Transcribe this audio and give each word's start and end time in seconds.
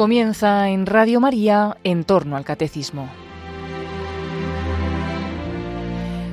Comienza 0.00 0.70
en 0.70 0.86
Radio 0.86 1.20
María 1.20 1.76
en 1.84 2.04
torno 2.04 2.38
al 2.38 2.44
catecismo. 2.46 3.06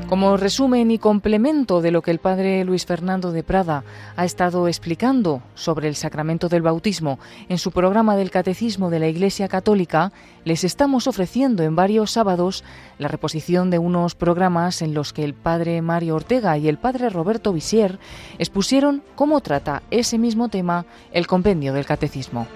Como 0.08 0.38
resumen 0.38 0.90
y 0.90 1.00
complemento 1.00 1.82
de 1.82 1.92
lo 1.92 2.02
que 2.02 2.12
el 2.12 2.20
padre 2.20 2.64
Luis 2.64 2.86
Fernando 2.86 3.34
de 3.34 3.44
Prada 3.44 3.84
ha 4.16 4.24
estado 4.24 4.70
explicando 4.70 5.42
sobre 5.54 5.90
el 5.90 5.96
sacramento 5.96 6.48
del 6.48 6.62
bautismo 6.62 7.20
en 7.50 7.58
su 7.58 7.74
programa 7.74 8.16
del 8.16 8.32
Catecismo 8.32 8.90
de 8.90 9.00
la 9.00 9.10
Iglesia 9.10 9.50
Católica, 9.50 10.14
les 10.46 10.64
estamos 10.64 11.06
ofreciendo 11.08 11.64
en 11.64 11.76
varios 11.76 12.12
sábados 12.12 12.64
la 13.00 13.10
reposición 13.10 13.70
de 13.70 13.80
unos 13.80 14.16
programas 14.16 14.82
en 14.82 14.94
los 14.94 15.12
que 15.12 15.26
el 15.26 15.34
padre 15.34 15.82
Mario 15.82 16.16
Ortega 16.16 16.58
y 16.58 16.70
el 16.70 16.78
padre 16.78 17.10
Roberto 17.10 17.52
Visier 17.52 18.00
expusieron 18.38 19.04
cómo 19.16 19.42
trata 19.42 19.84
ese 19.92 20.18
mismo 20.18 20.48
tema 20.48 20.86
el 21.12 21.28
compendio 21.28 21.74
del 21.74 21.86
Catecismo. 21.86 22.48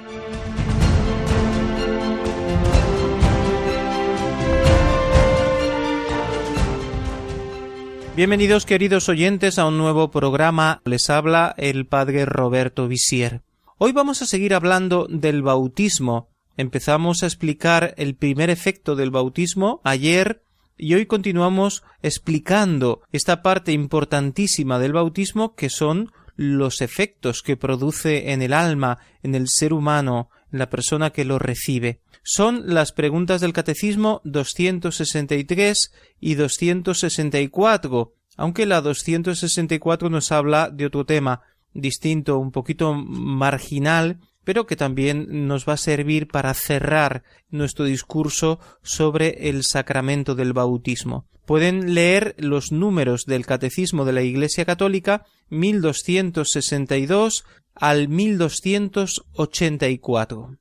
Bienvenidos 8.22 8.68
queridos 8.68 9.10
oyentes 9.10 9.58
a 9.58 9.66
un 9.66 9.80
nuevo 9.80 10.12
programa. 10.12 10.84
Les 10.86 11.10
habla 11.10 11.56
el 11.58 11.88
padre 11.88 12.26
Roberto 12.26 12.88
Visier. 12.88 13.42
Hoy 13.80 13.94
vamos 13.94 14.22
a 14.22 14.28
seguir 14.28 14.54
hablando 14.54 15.08
del 15.10 15.42
bautismo. 15.42 16.30
Empezamos 16.56 17.24
a 17.24 17.26
explicar 17.26 17.96
el 17.98 18.14
primer 18.14 18.52
efecto 18.52 18.96
del 18.96 19.10
bautismo 19.10 19.82
ayer 19.84 20.44
y 20.78 20.94
hoy 20.94 21.08
continuamos 21.08 21.82
explicando 22.04 23.02
esta 23.12 23.42
parte 23.42 23.72
importantísima 23.72 24.78
del 24.78 24.94
bautismo 24.94 25.56
que 25.56 25.72
son 25.72 26.12
los 26.36 26.82
efectos 26.82 27.42
que 27.42 27.58
produce 27.58 28.34
en 28.34 28.44
el 28.44 28.54
alma, 28.54 29.00
en 29.24 29.34
el 29.34 29.48
ser 29.48 29.74
humano, 29.74 30.30
en 30.52 30.60
la 30.60 30.70
persona 30.70 31.10
que 31.10 31.26
lo 31.26 31.40
recibe 31.40 32.01
son 32.24 32.74
las 32.74 32.92
preguntas 32.92 33.42
del 33.42 33.54
Catecismo 33.54 34.22
263 34.24 35.92
y 36.20 36.36
264, 36.36 38.14
aunque 38.38 38.66
la 38.66 38.82
264 38.82 40.10
nos 40.10 40.32
habla 40.32 40.70
de 40.70 40.86
otro 40.86 41.06
tema 41.06 41.42
distinto, 41.74 42.38
un 42.38 42.52
poquito 42.52 42.94
marginal, 42.94 44.20
pero 44.44 44.66
que 44.66 44.76
también 44.76 45.48
nos 45.48 45.68
va 45.68 45.74
a 45.74 45.78
servir 45.78 46.28
para 46.28 46.54
cerrar 46.54 47.24
nuestro 47.50 47.86
discurso 47.86 48.60
sobre 48.82 49.50
el 49.50 49.64
sacramento 49.64 50.36
del 50.36 50.54
bautismo. 50.54 51.28
Pueden 51.46 51.94
leer 51.94 52.36
los 52.38 52.72
números 52.72 53.26
del 53.26 53.46
Catecismo 53.46 54.06
de 54.06 54.14
la 54.14 54.22
Iglesia 54.22 54.64
Católica 54.66 55.26
1262 55.50 57.44
al 57.76 58.08
1284. 58.08 60.58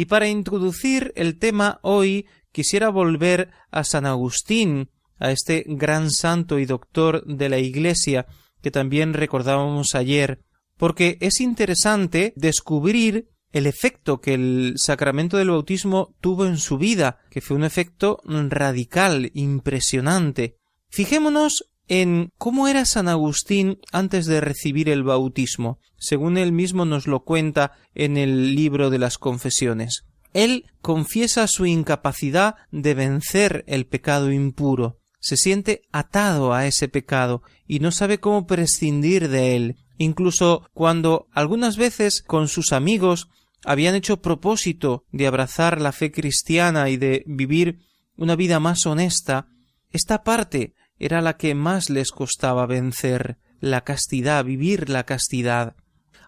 Y 0.00 0.06
para 0.06 0.28
introducir 0.28 1.12
el 1.14 1.38
tema 1.38 1.78
hoy 1.82 2.26
quisiera 2.52 2.88
volver 2.88 3.50
a 3.70 3.84
San 3.84 4.06
Agustín, 4.06 4.88
a 5.18 5.30
este 5.30 5.62
gran 5.66 6.10
santo 6.10 6.58
y 6.58 6.64
doctor 6.64 7.22
de 7.26 7.50
la 7.50 7.58
Iglesia 7.58 8.24
que 8.62 8.70
también 8.70 9.12
recordábamos 9.12 9.94
ayer, 9.94 10.40
porque 10.78 11.18
es 11.20 11.42
interesante 11.42 12.32
descubrir 12.34 13.28
el 13.52 13.66
efecto 13.66 14.22
que 14.22 14.32
el 14.32 14.72
sacramento 14.76 15.36
del 15.36 15.50
bautismo 15.50 16.16
tuvo 16.22 16.46
en 16.46 16.56
su 16.56 16.78
vida, 16.78 17.18
que 17.28 17.42
fue 17.42 17.58
un 17.58 17.64
efecto 17.64 18.22
radical, 18.24 19.30
impresionante. 19.34 20.56
Fijémonos 20.88 21.69
en 21.90 22.30
cómo 22.38 22.68
era 22.68 22.84
San 22.84 23.08
Agustín 23.08 23.80
antes 23.90 24.26
de 24.26 24.40
recibir 24.40 24.88
el 24.88 25.02
bautismo, 25.02 25.80
según 25.98 26.38
él 26.38 26.52
mismo 26.52 26.84
nos 26.84 27.08
lo 27.08 27.24
cuenta 27.24 27.72
en 27.96 28.16
el 28.16 28.54
libro 28.54 28.90
de 28.90 28.98
las 28.98 29.18
confesiones. 29.18 30.04
Él 30.32 30.66
confiesa 30.82 31.48
su 31.48 31.66
incapacidad 31.66 32.54
de 32.70 32.94
vencer 32.94 33.64
el 33.66 33.86
pecado 33.86 34.30
impuro, 34.30 35.00
se 35.18 35.36
siente 35.36 35.82
atado 35.90 36.54
a 36.54 36.64
ese 36.68 36.86
pecado 36.86 37.42
y 37.66 37.80
no 37.80 37.90
sabe 37.90 38.20
cómo 38.20 38.46
prescindir 38.46 39.28
de 39.28 39.56
él. 39.56 39.76
Incluso 39.98 40.70
cuando 40.72 41.26
algunas 41.32 41.76
veces 41.76 42.22
con 42.22 42.46
sus 42.46 42.72
amigos 42.72 43.28
habían 43.64 43.96
hecho 43.96 44.22
propósito 44.22 45.04
de 45.10 45.26
abrazar 45.26 45.80
la 45.80 45.90
fe 45.90 46.12
cristiana 46.12 46.88
y 46.88 46.96
de 46.96 47.24
vivir 47.26 47.80
una 48.16 48.36
vida 48.36 48.60
más 48.60 48.86
honesta, 48.86 49.48
esta 49.90 50.22
parte 50.22 50.74
era 51.00 51.20
la 51.22 51.36
que 51.36 51.54
más 51.56 51.90
les 51.90 52.12
costaba 52.12 52.66
vencer, 52.66 53.38
la 53.58 53.82
castidad, 53.82 54.44
vivir 54.44 54.88
la 54.88 55.04
castidad. 55.04 55.74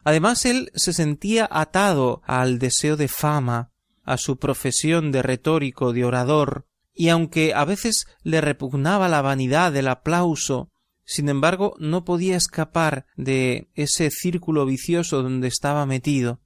Además 0.02 0.44
él 0.46 0.72
se 0.74 0.92
sentía 0.92 1.48
atado 1.50 2.22
al 2.26 2.58
deseo 2.58 2.96
de 2.96 3.06
fama, 3.06 3.70
a 4.02 4.16
su 4.16 4.38
profesión 4.38 5.12
de 5.12 5.22
retórico, 5.22 5.92
de 5.92 6.04
orador, 6.04 6.66
y 6.94 7.10
aunque 7.10 7.54
a 7.54 7.64
veces 7.64 8.06
le 8.22 8.40
repugnaba 8.40 9.08
la 9.08 9.22
vanidad 9.22 9.72
del 9.72 9.88
aplauso, 9.88 10.70
sin 11.04 11.28
embargo 11.28 11.74
no 11.78 12.04
podía 12.04 12.36
escapar 12.36 13.06
de 13.16 13.70
ese 13.74 14.10
círculo 14.10 14.66
vicioso 14.66 15.22
donde 15.22 15.48
estaba 15.48 15.86
metido. 15.86 16.40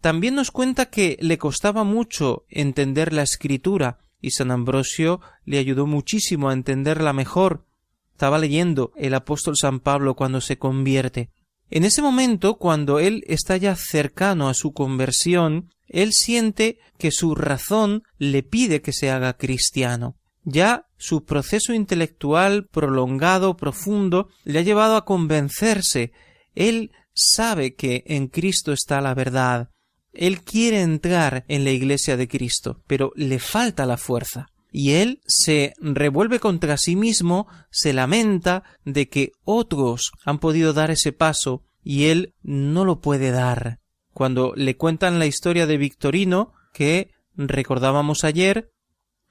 También 0.00 0.34
nos 0.34 0.50
cuenta 0.50 0.86
que 0.86 1.16
le 1.20 1.38
costaba 1.38 1.84
mucho 1.84 2.44
entender 2.48 3.12
la 3.12 3.22
escritura, 3.22 3.98
y 4.20 4.30
San 4.30 4.50
Ambrosio 4.50 5.20
le 5.44 5.58
ayudó 5.58 5.86
muchísimo 5.86 6.48
a 6.48 6.52
entenderla 6.52 7.12
mejor, 7.12 7.66
estaba 8.12 8.38
leyendo 8.38 8.92
el 8.96 9.14
apóstol 9.14 9.56
San 9.56 9.80
Pablo 9.80 10.14
cuando 10.14 10.40
se 10.40 10.56
convierte. 10.56 11.30
En 11.70 11.84
ese 11.84 12.02
momento, 12.02 12.56
cuando 12.56 12.98
él 12.98 13.24
está 13.26 13.56
ya 13.56 13.74
cercano 13.74 14.48
a 14.48 14.54
su 14.54 14.72
conversión, 14.72 15.70
él 15.88 16.12
siente 16.12 16.78
que 16.98 17.10
su 17.10 17.34
razón 17.34 18.02
le 18.18 18.42
pide 18.42 18.82
que 18.82 18.92
se 18.92 19.10
haga 19.10 19.36
cristiano. 19.36 20.16
Ya 20.44 20.86
su 20.98 21.24
proceso 21.24 21.72
intelectual 21.72 22.66
prolongado, 22.70 23.56
profundo, 23.56 24.28
le 24.44 24.58
ha 24.58 24.62
llevado 24.62 24.96
a 24.96 25.04
convencerse. 25.04 26.12
Él 26.54 26.90
sabe 27.14 27.74
que 27.74 28.04
en 28.06 28.28
Cristo 28.28 28.72
está 28.72 29.00
la 29.00 29.14
verdad. 29.14 29.70
Él 30.12 30.42
quiere 30.42 30.82
entrar 30.82 31.44
en 31.48 31.64
la 31.64 31.70
iglesia 31.70 32.16
de 32.16 32.28
Cristo, 32.28 32.82
pero 32.86 33.12
le 33.16 33.38
falta 33.38 33.86
la 33.86 33.96
fuerza 33.96 34.51
y 34.72 34.92
él 34.92 35.20
se 35.26 35.74
revuelve 35.78 36.40
contra 36.40 36.78
sí 36.78 36.96
mismo, 36.96 37.46
se 37.70 37.92
lamenta 37.92 38.64
de 38.86 39.08
que 39.08 39.32
otros 39.44 40.12
han 40.24 40.38
podido 40.38 40.72
dar 40.72 40.90
ese 40.90 41.12
paso 41.12 41.62
y 41.84 42.06
él 42.06 42.34
no 42.42 42.86
lo 42.86 43.00
puede 43.00 43.30
dar. 43.30 43.80
Cuando 44.14 44.54
le 44.56 44.76
cuentan 44.76 45.18
la 45.18 45.26
historia 45.26 45.66
de 45.66 45.76
Victorino, 45.76 46.54
que 46.72 47.10
recordábamos 47.36 48.24
ayer, 48.24 48.72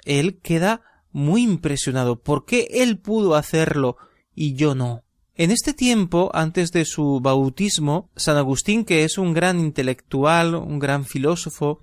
él 0.06 0.40
queda 0.42 0.82
muy 1.12 1.42
impresionado. 1.42 2.22
¿Por 2.22 2.46
qué 2.46 2.68
él 2.70 3.00
pudo 3.00 3.36
hacerlo 3.36 3.98
y 4.36 4.54
yo 4.54 4.76
no? 4.76 5.04
En 5.34 5.50
este 5.50 5.74
tiempo, 5.74 6.30
antes 6.36 6.72
de 6.72 6.86
su 6.86 7.20
bautismo, 7.20 8.12
San 8.16 8.38
Agustín, 8.38 8.86
que 8.86 9.06
es 9.06 9.18
un 9.18 9.34
gran 9.34 9.60
intelectual, 9.60 10.54
un 10.54 10.78
gran 10.78 11.06
filósofo, 11.06 11.80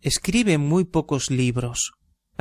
escribe 0.00 0.56
muy 0.56 0.84
pocos 0.84 1.30
libros 1.30 1.92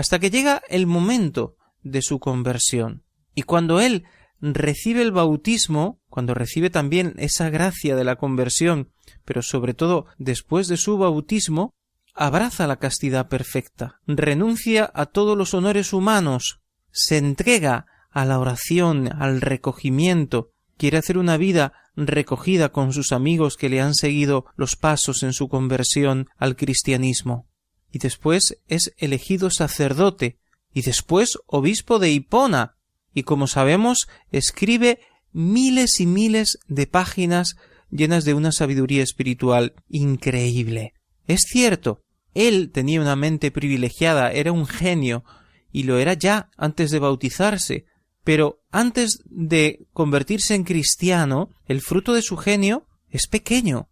hasta 0.01 0.17
que 0.17 0.31
llega 0.31 0.63
el 0.67 0.87
momento 0.87 1.57
de 1.83 2.01
su 2.01 2.17
conversión. 2.17 3.03
Y 3.35 3.43
cuando 3.43 3.79
él 3.79 4.05
recibe 4.39 5.03
el 5.03 5.11
bautismo, 5.11 6.01
cuando 6.09 6.33
recibe 6.33 6.71
también 6.71 7.13
esa 7.19 7.51
gracia 7.51 7.95
de 7.95 8.03
la 8.03 8.15
conversión, 8.15 8.89
pero 9.25 9.43
sobre 9.43 9.75
todo 9.75 10.07
después 10.17 10.67
de 10.67 10.77
su 10.77 10.97
bautismo, 10.97 11.75
abraza 12.15 12.65
la 12.65 12.77
castidad 12.77 13.29
perfecta, 13.29 13.99
renuncia 14.07 14.89
a 14.91 15.05
todos 15.05 15.37
los 15.37 15.53
honores 15.53 15.93
humanos, 15.93 16.61
se 16.89 17.19
entrega 17.19 17.85
a 18.09 18.25
la 18.25 18.39
oración, 18.39 19.07
al 19.07 19.39
recogimiento, 19.39 20.49
quiere 20.77 20.97
hacer 20.97 21.19
una 21.19 21.37
vida 21.37 21.73
recogida 21.95 22.71
con 22.71 22.91
sus 22.91 23.11
amigos 23.11 23.55
que 23.55 23.69
le 23.69 23.81
han 23.81 23.93
seguido 23.93 24.45
los 24.55 24.75
pasos 24.75 25.21
en 25.21 25.33
su 25.33 25.47
conversión 25.47 26.27
al 26.37 26.55
cristianismo 26.55 27.50
y 27.91 27.99
después 27.99 28.57
es 28.67 28.93
elegido 28.97 29.49
sacerdote, 29.49 30.37
y 30.73 30.81
después 30.81 31.37
obispo 31.45 31.99
de 31.99 32.11
Hipona, 32.11 32.77
y 33.13 33.23
como 33.23 33.47
sabemos 33.47 34.07
escribe 34.31 34.99
miles 35.33 35.99
y 35.99 36.05
miles 36.05 36.59
de 36.67 36.87
páginas 36.87 37.55
llenas 37.89 38.23
de 38.23 38.33
una 38.33 38.51
sabiduría 38.51 39.03
espiritual 39.03 39.73
increíble. 39.89 40.93
Es 41.27 41.41
cierto, 41.41 42.01
él 42.33 42.71
tenía 42.71 43.01
una 43.01 43.15
mente 43.15 43.51
privilegiada, 43.51 44.31
era 44.31 44.51
un 44.51 44.65
genio, 44.65 45.23
y 45.71 45.83
lo 45.83 45.99
era 45.99 46.13
ya 46.13 46.49
antes 46.57 46.91
de 46.91 46.99
bautizarse, 46.99 47.85
pero 48.23 48.61
antes 48.71 49.23
de 49.25 49.87
convertirse 49.93 50.55
en 50.55 50.63
cristiano, 50.63 51.49
el 51.67 51.81
fruto 51.81 52.13
de 52.13 52.21
su 52.21 52.37
genio 52.37 52.87
es 53.09 53.27
pequeño. 53.27 53.89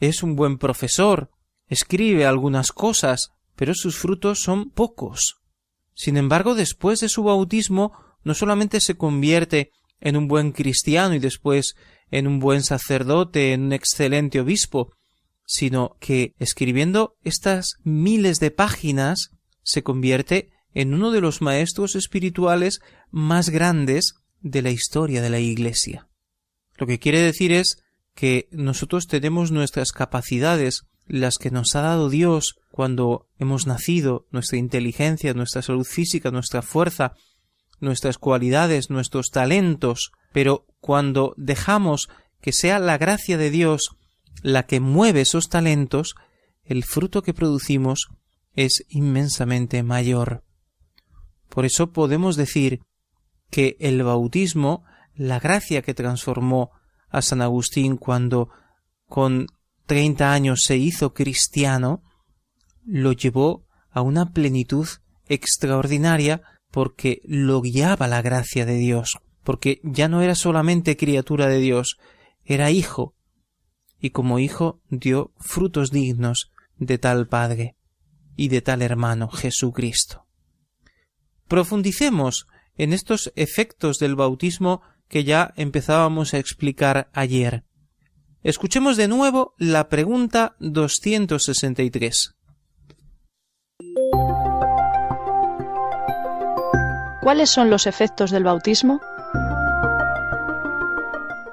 Es 0.00 0.22
un 0.22 0.36
buen 0.36 0.58
profesor, 0.58 1.30
escribe 1.68 2.26
algunas 2.26 2.72
cosas, 2.72 3.32
pero 3.60 3.74
sus 3.74 3.98
frutos 3.98 4.40
son 4.40 4.70
pocos. 4.70 5.36
Sin 5.92 6.16
embargo, 6.16 6.54
después 6.54 7.00
de 7.00 7.10
su 7.10 7.24
bautismo, 7.24 7.92
no 8.24 8.32
solamente 8.32 8.80
se 8.80 8.94
convierte 8.94 9.70
en 10.00 10.16
un 10.16 10.28
buen 10.28 10.52
cristiano 10.52 11.14
y 11.14 11.18
después 11.18 11.74
en 12.10 12.26
un 12.26 12.38
buen 12.38 12.62
sacerdote, 12.62 13.52
en 13.52 13.64
un 13.64 13.72
excelente 13.74 14.40
obispo, 14.40 14.94
sino 15.44 15.98
que 16.00 16.32
escribiendo 16.38 17.18
estas 17.22 17.74
miles 17.84 18.40
de 18.40 18.50
páginas 18.50 19.28
se 19.62 19.82
convierte 19.82 20.48
en 20.72 20.94
uno 20.94 21.10
de 21.10 21.20
los 21.20 21.42
maestros 21.42 21.96
espirituales 21.96 22.80
más 23.10 23.50
grandes 23.50 24.14
de 24.40 24.62
la 24.62 24.70
historia 24.70 25.20
de 25.20 25.28
la 25.28 25.38
Iglesia. 25.38 26.08
Lo 26.78 26.86
que 26.86 26.98
quiere 26.98 27.20
decir 27.20 27.52
es 27.52 27.76
que 28.14 28.48
nosotros 28.52 29.06
tenemos 29.06 29.52
nuestras 29.52 29.92
capacidades, 29.92 30.84
las 31.10 31.38
que 31.38 31.50
nos 31.50 31.74
ha 31.74 31.80
dado 31.80 32.08
Dios 32.08 32.54
cuando 32.70 33.26
hemos 33.38 33.66
nacido, 33.66 34.26
nuestra 34.30 34.58
inteligencia, 34.58 35.34
nuestra 35.34 35.60
salud 35.60 35.84
física, 35.84 36.30
nuestra 36.30 36.62
fuerza, 36.62 37.14
nuestras 37.80 38.16
cualidades, 38.16 38.90
nuestros 38.90 39.30
talentos, 39.30 40.12
pero 40.32 40.66
cuando 40.80 41.34
dejamos 41.36 42.08
que 42.40 42.52
sea 42.52 42.78
la 42.78 42.96
gracia 42.96 43.36
de 43.38 43.50
Dios 43.50 43.96
la 44.42 44.66
que 44.66 44.78
mueve 44.78 45.22
esos 45.22 45.48
talentos, 45.48 46.14
el 46.64 46.84
fruto 46.84 47.22
que 47.22 47.34
producimos 47.34 48.08
es 48.54 48.84
inmensamente 48.88 49.82
mayor. 49.82 50.44
Por 51.48 51.64
eso 51.64 51.90
podemos 51.92 52.36
decir 52.36 52.82
que 53.50 53.76
el 53.80 54.02
bautismo, 54.04 54.84
la 55.16 55.40
gracia 55.40 55.82
que 55.82 55.92
transformó 55.92 56.70
a 57.08 57.20
San 57.20 57.42
Agustín 57.42 57.96
cuando 57.96 58.50
con 59.08 59.48
treinta 59.90 60.32
años 60.32 60.62
se 60.62 60.76
hizo 60.76 61.14
cristiano, 61.14 62.04
lo 62.84 63.10
llevó 63.10 63.66
a 63.90 64.02
una 64.02 64.30
plenitud 64.32 64.86
extraordinaria 65.26 66.42
porque 66.70 67.20
lo 67.24 67.60
guiaba 67.60 68.06
la 68.06 68.22
gracia 68.22 68.64
de 68.66 68.76
Dios, 68.76 69.18
porque 69.42 69.80
ya 69.82 70.06
no 70.06 70.22
era 70.22 70.36
solamente 70.36 70.96
criatura 70.96 71.48
de 71.48 71.58
Dios, 71.58 71.96
era 72.44 72.70
hijo, 72.70 73.16
y 73.98 74.10
como 74.10 74.38
hijo 74.38 74.80
dio 74.90 75.32
frutos 75.40 75.90
dignos 75.90 76.52
de 76.76 76.98
tal 76.98 77.26
Padre 77.26 77.74
y 78.36 78.46
de 78.46 78.62
tal 78.62 78.82
hermano 78.82 79.28
Jesucristo. 79.28 80.24
Profundicemos 81.48 82.46
en 82.76 82.92
estos 82.92 83.32
efectos 83.34 83.98
del 83.98 84.14
bautismo 84.14 84.82
que 85.08 85.24
ya 85.24 85.52
empezábamos 85.56 86.32
a 86.32 86.38
explicar 86.38 87.10
ayer. 87.12 87.64
Escuchemos 88.42 88.96
de 88.96 89.06
nuevo 89.06 89.54
la 89.58 89.90
pregunta 89.90 90.54
263. 90.60 92.34
¿Cuáles 97.20 97.50
son 97.50 97.68
los 97.68 97.86
efectos 97.86 98.30
del 98.30 98.44
bautismo? 98.44 98.98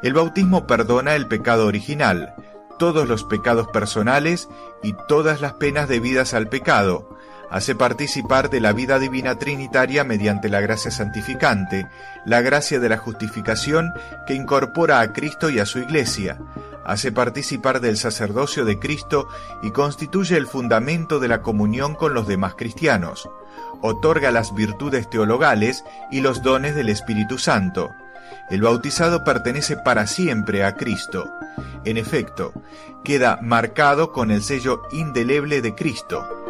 El 0.02 0.14
bautismo 0.14 0.66
perdona 0.66 1.16
el 1.16 1.28
pecado 1.28 1.68
original, 1.68 2.34
todos 2.80 3.06
los 3.06 3.26
pecados 3.26 3.68
personales 3.68 4.48
y 4.82 4.96
todas 5.10 5.42
las 5.42 5.56
penas 5.56 5.90
debidas 5.90 6.34
al 6.34 6.48
pecado, 6.48 7.17
hace 7.50 7.76
participar 7.76 8.50
de 8.50 8.60
la 8.60 8.74
vida 8.74 9.00
divina 9.00 9.36
trinitaria 9.36 10.04
mediante 10.04 10.50
la 10.50 10.62
gracia 10.62 10.92
santificante, 10.92 11.88
la 12.26 12.42
gracia 12.42 12.80
de 12.80 12.90
la 12.90 12.98
justificación 12.98 13.94
que 14.26 14.34
incorpora 14.34 15.00
a 15.00 15.14
Cristo 15.14 15.50
y 15.50 15.60
a 15.60 15.66
su 15.66 15.80
Iglesia, 15.80 16.40
hace 16.86 17.12
participar 17.12 17.82
del 17.82 17.98
sacerdocio 17.98 18.66
de 18.66 18.80
Cristo 18.80 19.28
y 19.62 19.72
constituye 19.72 20.38
el 20.38 20.48
fundamento 20.48 21.20
de 21.20 21.28
la 21.28 21.42
comunión 21.42 21.96
con 21.96 22.14
los 22.14 22.28
demás 22.28 22.56
cristianos, 22.56 23.30
otorga 23.82 24.32
las 24.32 24.54
virtudes 24.54 25.10
teologales 25.10 25.84
y 26.12 26.22
los 26.22 26.42
dones 26.42 26.76
del 26.76 26.90
Espíritu 26.90 27.38
Santo. 27.38 27.92
El 28.50 28.62
bautizado 28.62 29.24
pertenece 29.24 29.76
para 29.78 30.08
siempre 30.08 30.64
a 30.64 30.76
Cristo. 30.76 31.30
En 31.84 31.98
efecto, 31.98 32.54
queda 33.04 33.40
marcado 33.42 34.12
con 34.12 34.32
el 34.32 34.42
sello 34.42 34.84
indeleble 34.92 35.62
de 35.62 35.76
Cristo. 35.76 36.47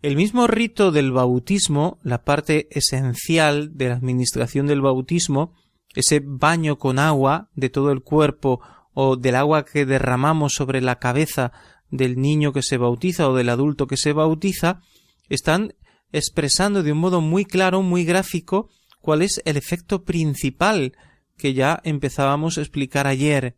El 0.00 0.14
mismo 0.14 0.46
rito 0.46 0.92
del 0.92 1.10
bautismo, 1.10 1.98
la 2.04 2.22
parte 2.22 2.68
esencial 2.70 3.76
de 3.76 3.88
la 3.88 3.94
administración 3.94 4.68
del 4.68 4.80
bautismo, 4.80 5.54
ese 5.94 6.20
baño 6.24 6.78
con 6.78 7.00
agua 7.00 7.50
de 7.56 7.68
todo 7.68 7.90
el 7.90 8.02
cuerpo 8.02 8.60
o 8.94 9.16
del 9.16 9.34
agua 9.34 9.64
que 9.64 9.86
derramamos 9.86 10.54
sobre 10.54 10.80
la 10.80 11.00
cabeza 11.00 11.52
del 11.90 12.20
niño 12.20 12.52
que 12.52 12.62
se 12.62 12.76
bautiza 12.76 13.28
o 13.28 13.34
del 13.34 13.48
adulto 13.48 13.88
que 13.88 13.96
se 13.96 14.12
bautiza, 14.12 14.82
están 15.28 15.74
expresando 16.12 16.84
de 16.84 16.92
un 16.92 16.98
modo 16.98 17.20
muy 17.20 17.44
claro, 17.44 17.82
muy 17.82 18.04
gráfico, 18.04 18.68
cuál 19.00 19.22
es 19.22 19.42
el 19.44 19.56
efecto 19.56 20.04
principal 20.04 20.96
que 21.36 21.54
ya 21.54 21.80
empezábamos 21.82 22.56
a 22.56 22.60
explicar 22.60 23.08
ayer. 23.08 23.56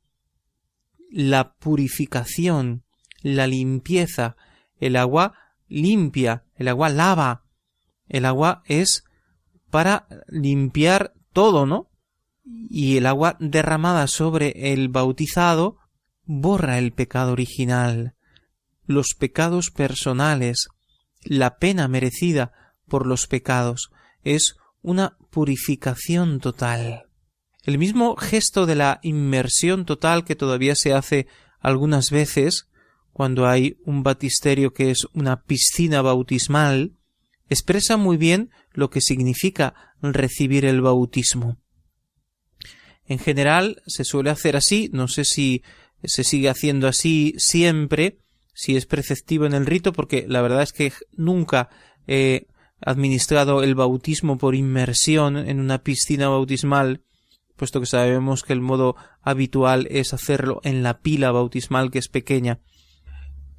La 1.11 1.53
purificación, 1.55 2.85
la 3.21 3.47
limpieza, 3.47 4.37
el 4.79 4.97
agua 4.97 5.35
limpia, 5.71 6.45
el 6.57 6.69
agua 6.69 6.91
lava, 6.91 7.45
el 8.09 8.27
agua 8.27 8.63
es 8.67 9.05
para 9.71 10.07
limpiar 10.29 11.15
todo, 11.33 11.65
¿no? 11.65 11.89
Y 12.45 12.97
el 12.97 13.07
agua 13.07 13.37
derramada 13.39 14.07
sobre 14.09 14.73
el 14.73 14.89
bautizado 14.89 15.79
borra 16.25 16.79
el 16.79 16.93
pecado 16.93 17.33
original, 17.33 18.15
los 18.85 19.15
pecados 19.19 19.71
personales, 19.71 20.69
la 21.23 21.59
pena 21.59 21.89
merecida 21.89 22.53
por 22.89 23.07
los 23.07 23.27
pecados, 23.27 23.91
es 24.23 24.57
una 24.83 25.17
purificación 25.31 26.41
total. 26.41 27.05
El 27.63 27.79
mismo 27.79 28.17
gesto 28.17 28.67
de 28.67 28.75
la 28.75 29.01
inmersión 29.03 29.85
total 29.85 30.25
que 30.25 30.35
todavía 30.35 30.75
se 30.75 30.93
hace 30.95 31.27
algunas 31.61 32.11
veces 32.11 32.70
cuando 33.21 33.47
hay 33.47 33.77
un 33.85 34.03
batisterio 34.03 34.73
que 34.73 34.91
es 34.91 35.07
una 35.13 35.43
piscina 35.43 36.01
bautismal, 36.01 36.95
expresa 37.51 37.99
muy 37.99 38.17
bien 38.17 38.49
lo 38.73 38.89
que 38.89 39.03
significa 39.03 39.75
recibir 40.01 40.65
el 40.65 40.81
bautismo. 40.81 41.59
En 43.05 43.19
general 43.19 43.83
se 43.87 44.05
suele 44.05 44.31
hacer 44.31 44.57
así, 44.57 44.89
no 44.95 45.07
sé 45.07 45.27
si 45.27 45.63
se 46.03 46.25
sigue 46.25 46.49
haciendo 46.49 46.89
así 46.89 47.35
siempre, 47.37 48.21
si 48.55 48.75
es 48.79 48.87
preceptivo 48.87 49.45
en 49.45 49.53
el 49.53 49.67
rito, 49.67 49.93
porque 49.93 50.25
la 50.27 50.41
verdad 50.41 50.63
es 50.63 50.73
que 50.73 50.91
nunca 51.13 51.69
he 52.07 52.47
administrado 52.81 53.63
el 53.63 53.75
bautismo 53.75 54.39
por 54.39 54.55
inmersión 54.55 55.37
en 55.37 55.61
una 55.61 55.83
piscina 55.83 56.31
bautismal, 56.31 57.03
puesto 57.55 57.81
que 57.81 57.87
sabemos 57.87 58.45
que 58.45 58.55
el 58.55 58.63
modo 58.63 58.97
habitual 59.21 59.89
es 59.91 60.15
hacerlo 60.15 60.63
en 60.65 60.83
la 60.83 61.03
pila 61.03 61.33
bautismal 61.33 61.91
que 61.91 61.99
es 61.99 62.09
pequeña. 62.09 62.61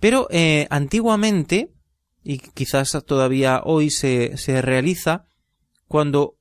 Pero 0.02 0.28
eh, 0.32 0.66
antiguamente, 0.72 1.72
y 2.24 2.40
quizás 2.40 2.98
todavía 3.06 3.62
hoy 3.64 3.92
se, 3.92 4.36
se 4.36 4.60
realiza, 4.62 5.28
cuando 5.88 6.38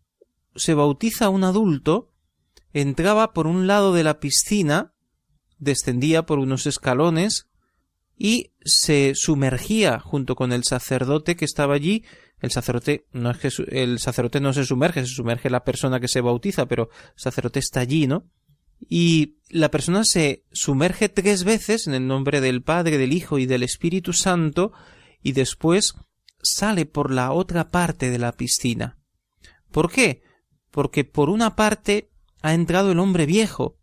se 0.56 0.72
bautiza 0.72 1.28
un 1.28 1.44
adulto, 1.44 2.10
entraba 2.72 3.34
por 3.34 3.46
un 3.46 3.66
lado 3.66 3.92
de 3.92 4.02
la 4.02 4.18
piscina, 4.18 4.94
descendía 5.58 6.24
por 6.24 6.38
unos 6.38 6.66
escalones 6.66 7.48
y 8.16 8.52
se 8.64 9.12
sumergía 9.14 10.00
junto 10.00 10.36
con 10.36 10.52
el 10.54 10.64
sacerdote 10.64 11.36
que 11.36 11.44
estaba 11.44 11.74
allí. 11.74 12.02
El 12.40 12.52
sacerdote 12.52 13.04
no 13.12 13.30
es 13.30 13.36
que 13.36 13.50
el 13.68 13.98
sacerdote 13.98 14.40
no 14.40 14.54
se 14.54 14.64
sumerge, 14.64 15.02
se 15.02 15.14
sumerge 15.14 15.50
la 15.50 15.64
persona 15.64 16.00
que 16.00 16.08
se 16.08 16.22
bautiza, 16.22 16.64
pero 16.64 16.88
el 17.14 17.20
sacerdote 17.20 17.58
está 17.58 17.80
allí, 17.80 18.06
¿no? 18.06 18.24
Y 18.88 19.36
la 19.48 19.70
persona 19.70 20.04
se 20.04 20.44
sumerge 20.52 21.08
tres 21.08 21.44
veces 21.44 21.86
en 21.86 21.94
el 21.94 22.06
nombre 22.06 22.40
del 22.40 22.62
Padre, 22.62 22.98
del 22.98 23.12
Hijo 23.12 23.38
y 23.38 23.46
del 23.46 23.62
Espíritu 23.62 24.12
Santo 24.12 24.72
y 25.22 25.32
después 25.32 25.94
sale 26.42 26.86
por 26.86 27.10
la 27.10 27.32
otra 27.32 27.68
parte 27.68 28.10
de 28.10 28.18
la 28.18 28.32
piscina. 28.32 28.98
¿Por 29.70 29.90
qué? 29.90 30.22
Porque 30.70 31.04
por 31.04 31.28
una 31.30 31.56
parte 31.56 32.10
ha 32.42 32.54
entrado 32.54 32.92
el 32.92 32.98
hombre 32.98 33.26
viejo, 33.26 33.76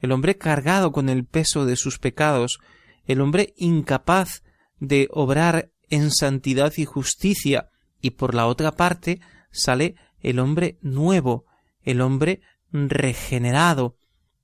el 0.00 0.12
hombre 0.12 0.36
cargado 0.36 0.92
con 0.92 1.08
el 1.08 1.24
peso 1.24 1.64
de 1.64 1.76
sus 1.76 1.98
pecados, 1.98 2.58
el 3.06 3.20
hombre 3.20 3.54
incapaz 3.56 4.42
de 4.80 5.08
obrar 5.12 5.70
en 5.90 6.10
santidad 6.10 6.72
y 6.76 6.84
justicia, 6.84 7.68
y 8.00 8.10
por 8.10 8.34
la 8.34 8.46
otra 8.46 8.72
parte 8.72 9.20
sale 9.50 9.94
el 10.20 10.38
hombre 10.38 10.78
nuevo, 10.80 11.44
el 11.82 12.00
hombre 12.00 12.40
regenerado, 12.72 13.96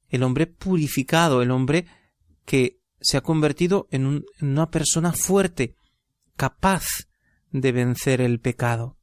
el 0.09 0.23
hombre 0.23 0.47
purificado, 0.47 1.43
el 1.43 1.51
hombre 1.51 1.87
que 2.45 2.81
se 3.01 3.17
ha 3.17 3.21
convertido 3.21 3.87
en, 3.91 4.25
una 4.41 4.71
persona 4.71 5.13
fuerte, 5.13 5.77
capaz 6.37 6.85
de 7.51 7.73
vencer 7.73 8.21
el 8.21 8.41
pecado. 8.41 8.97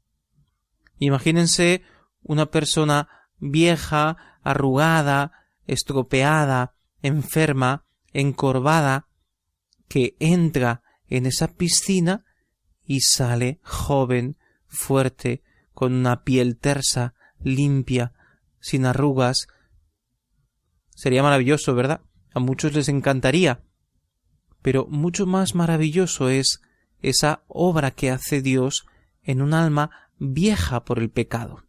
Imagínense 1.00 1.84
una 2.24 2.48
persona 2.48 3.10
vieja, 3.40 4.40
arrugada, 4.44 5.32
estropeada, 5.68 6.76
enferma, 7.02 7.86
encorvada, 8.14 9.08
que 9.88 10.16
entra 10.20 10.82
en 11.08 11.26
esa 11.26 11.54
piscina 11.54 12.26
y 12.86 13.02
sale 13.02 13.60
joven, 13.64 14.38
fuerte, 14.68 15.44
con 15.74 15.94
una 15.94 16.24
piel 16.24 16.58
tersa, 16.58 17.14
limpia, 17.42 18.14
sin 18.60 18.86
arrugas. 18.86 19.48
Sería 20.96 21.22
maravilloso, 21.22 21.76
¿verdad? 21.76 22.02
A 22.34 22.40
muchos 22.40 22.74
les 22.74 22.90
encantaría. 22.90 23.62
Pero 24.62 24.88
mucho 24.88 25.28
más 25.28 25.54
maravilloso 25.54 26.30
es 26.30 26.62
esa 27.02 27.44
obra 27.48 27.92
que 27.92 28.10
hace 28.10 28.42
Dios 28.42 28.86
en 29.22 29.42
un 29.42 29.54
alma 29.54 29.92
vieja 30.18 30.84
por 30.86 30.98
el 30.98 31.12
pecado. 31.12 31.66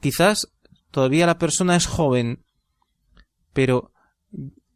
Quizás 0.00 0.52
todavía 0.90 1.26
la 1.26 1.38
persona 1.38 1.76
es 1.76 1.86
joven, 1.86 2.44
pero 3.52 3.92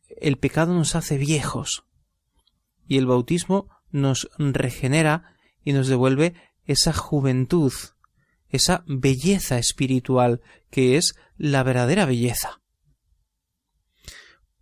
el 0.08 0.36
pecado 0.36 0.74
nos 0.74 0.94
hace 0.94 1.16
viejos 1.18 1.84
y 2.86 2.98
el 2.98 3.06
bautismo 3.06 3.68
nos 3.90 4.28
regenera 4.38 5.36
y 5.64 5.72
nos 5.72 5.88
devuelve 5.88 6.34
esa 6.64 6.92
juventud, 6.92 7.72
esa 8.48 8.84
belleza 8.86 9.58
espiritual 9.58 10.40
que 10.70 10.96
es 10.96 11.16
la 11.38 11.62
verdadera 11.62 12.06
belleza. 12.06 12.60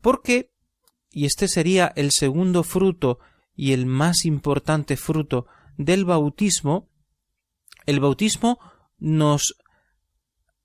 Porque, 0.05 0.53
y 1.11 1.25
este 1.25 1.49
sería 1.49 1.91
el 1.97 2.11
segundo 2.11 2.63
fruto 2.63 3.21
y 3.57 3.73
el 3.73 3.87
más 3.87 4.27
importante 4.27 4.99
fruto 4.99 5.47
del 5.79 6.05
bautismo, 6.05 6.91
el 7.87 8.01
bautismo 8.01 8.59
nos 8.99 9.57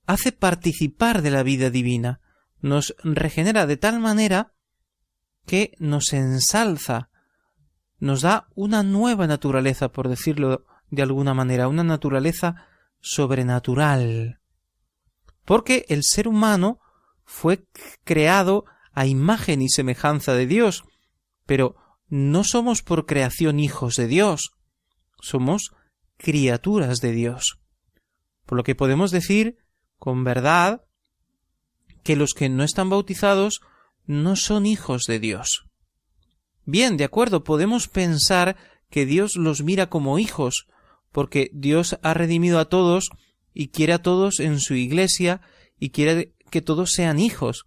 hace 0.06 0.34
participar 0.34 1.22
de 1.22 1.32
la 1.32 1.44
vida 1.44 1.70
divina, 1.70 2.20
nos 2.60 2.94
regenera 3.02 3.66
de 3.66 3.78
tal 3.78 4.02
manera 4.02 4.56
que 5.46 5.72
nos 5.80 6.12
ensalza, 6.12 7.10
nos 7.98 8.24
da 8.24 8.50
una 8.56 8.84
nueva 8.84 9.26
naturaleza, 9.26 9.88
por 9.88 10.10
decirlo 10.10 10.66
de 10.90 11.02
alguna 11.02 11.34
manera, 11.34 11.70
una 11.70 11.86
naturaleza 11.86 12.68
sobrenatural. 13.00 14.42
Porque 15.46 15.86
el 15.88 16.04
ser 16.04 16.28
humano 16.28 16.82
fue 17.24 17.66
creado 18.04 18.66
a 18.94 19.06
imagen 19.06 19.62
y 19.62 19.70
semejanza 19.70 20.34
de 20.34 20.48
Dios, 20.48 20.84
pero 21.46 21.76
no 22.08 22.44
somos 22.44 22.82
por 22.82 23.06
creación 23.06 23.60
hijos 23.60 23.96
de 23.96 24.08
Dios, 24.08 24.52
somos 25.22 25.72
criaturas 26.18 27.00
de 27.00 27.12
Dios. 27.12 27.60
Por 28.46 28.58
lo 28.58 28.64
que 28.64 28.76
podemos 28.76 29.12
decir 29.12 29.58
con 29.98 30.24
verdad 30.24 30.86
que 32.04 32.16
los 32.16 32.34
que 32.34 32.50
no 32.50 32.64
están 32.64 32.90
bautizados 32.90 33.62
no 34.06 34.36
son 34.36 34.66
hijos 34.66 35.06
de 35.06 35.20
Dios. 35.20 35.66
Bien, 36.66 36.98
de 36.98 37.04
acuerdo, 37.04 37.44
podemos 37.44 37.88
pensar 37.88 38.56
que 38.90 39.06
Dios 39.06 39.36
los 39.36 39.64
mira 39.64 39.90
como 39.90 40.20
hijos, 40.20 40.68
porque 41.12 41.52
Dios 41.54 42.00
ha 42.02 42.14
redimido 42.14 42.60
a 42.60 42.66
todos 42.66 43.10
y 43.54 43.70
quiere 43.70 43.94
a 43.94 44.02
todos 44.02 44.40
en 44.40 44.60
su 44.60 44.76
iglesia 44.76 45.42
y 45.80 45.90
quiere 45.90 46.36
que 46.50 46.62
todos 46.62 46.92
sean 46.92 47.20
hijos. 47.20 47.66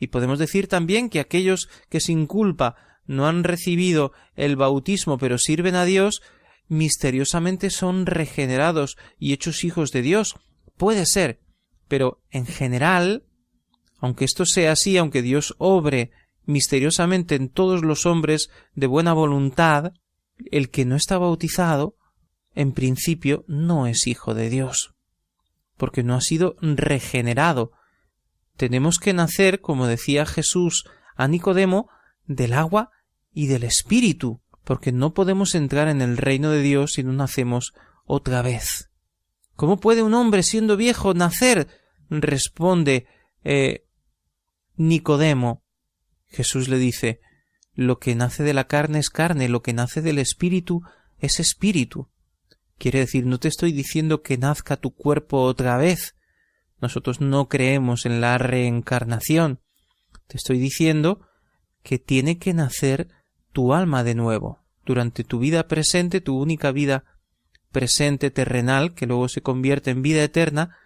Y 0.00 0.08
podemos 0.08 0.40
decir 0.40 0.66
también 0.66 1.08
que 1.08 1.20
aquellos 1.20 1.68
que 1.88 2.00
sin 2.00 2.26
culpa 2.26 2.74
no 3.06 3.28
han 3.28 3.44
recibido 3.44 4.12
el 4.34 4.56
bautismo 4.56 5.18
pero 5.18 5.38
sirven 5.38 5.76
a 5.76 5.84
Dios, 5.84 6.22
misteriosamente 6.66 7.70
son 7.70 8.06
regenerados 8.06 8.96
y 9.18 9.32
hechos 9.32 9.62
hijos 9.62 9.92
de 9.92 10.02
Dios. 10.02 10.34
Puede 10.76 11.06
ser, 11.06 11.40
pero 11.86 12.22
en 12.30 12.46
general 12.46 13.24
aunque 14.00 14.24
esto 14.24 14.46
sea 14.46 14.72
así, 14.72 14.96
aunque 14.96 15.22
Dios 15.22 15.54
obre 15.58 16.10
misteriosamente 16.44 17.34
en 17.34 17.50
todos 17.50 17.82
los 17.82 18.06
hombres 18.06 18.48
de 18.74 18.86
buena 18.86 19.12
voluntad, 19.12 19.92
el 20.50 20.70
que 20.70 20.86
no 20.86 20.96
está 20.96 21.18
bautizado, 21.18 21.96
en 22.54 22.72
principio, 22.72 23.44
no 23.46 23.86
es 23.86 24.06
hijo 24.06 24.34
de 24.34 24.48
Dios, 24.48 24.94
porque 25.76 26.02
no 26.02 26.14
ha 26.14 26.20
sido 26.20 26.56
regenerado. 26.60 27.72
Tenemos 28.60 28.98
que 28.98 29.14
nacer, 29.14 29.62
como 29.62 29.86
decía 29.86 30.26
Jesús 30.26 30.84
a 31.16 31.28
Nicodemo, 31.28 31.88
del 32.26 32.52
agua 32.52 32.90
y 33.32 33.46
del 33.46 33.64
Espíritu, 33.64 34.42
porque 34.64 34.92
no 34.92 35.14
podemos 35.14 35.54
entrar 35.54 35.88
en 35.88 36.02
el 36.02 36.18
reino 36.18 36.50
de 36.50 36.60
Dios 36.60 36.92
si 36.92 37.02
no 37.02 37.14
nacemos 37.14 37.72
otra 38.04 38.42
vez. 38.42 38.90
¿Cómo 39.56 39.80
puede 39.80 40.02
un 40.02 40.12
hombre 40.12 40.42
siendo 40.42 40.76
viejo 40.76 41.14
nacer? 41.14 41.68
responde 42.10 43.06
eh, 43.44 43.86
Nicodemo. 44.76 45.64
Jesús 46.28 46.68
le 46.68 46.76
dice 46.76 47.22
Lo 47.72 47.98
que 47.98 48.14
nace 48.14 48.42
de 48.42 48.52
la 48.52 48.66
carne 48.66 48.98
es 48.98 49.08
carne, 49.08 49.48
lo 49.48 49.62
que 49.62 49.72
nace 49.72 50.02
del 50.02 50.18
espíritu 50.18 50.82
es 51.18 51.40
espíritu. 51.40 52.10
Quiere 52.76 52.98
decir, 52.98 53.24
no 53.24 53.40
te 53.40 53.48
estoy 53.48 53.72
diciendo 53.72 54.20
que 54.20 54.36
nazca 54.36 54.76
tu 54.76 54.90
cuerpo 54.90 55.44
otra 55.44 55.78
vez. 55.78 56.14
Nosotros 56.80 57.20
no 57.20 57.48
creemos 57.48 58.06
en 58.06 58.20
la 58.20 58.38
reencarnación. 58.38 59.60
Te 60.26 60.36
estoy 60.36 60.58
diciendo 60.58 61.20
que 61.82 61.98
tiene 61.98 62.38
que 62.38 62.54
nacer 62.54 63.08
tu 63.52 63.74
alma 63.74 64.04
de 64.04 64.14
nuevo. 64.14 64.60
Durante 64.84 65.24
tu 65.24 65.38
vida 65.38 65.68
presente, 65.68 66.20
tu 66.20 66.38
única 66.38 66.72
vida 66.72 67.04
presente 67.70 68.30
terrenal, 68.30 68.94
que 68.94 69.06
luego 69.06 69.28
se 69.28 69.42
convierte 69.42 69.90
en 69.90 70.02
vida 70.02 70.22
eterna, 70.22 70.76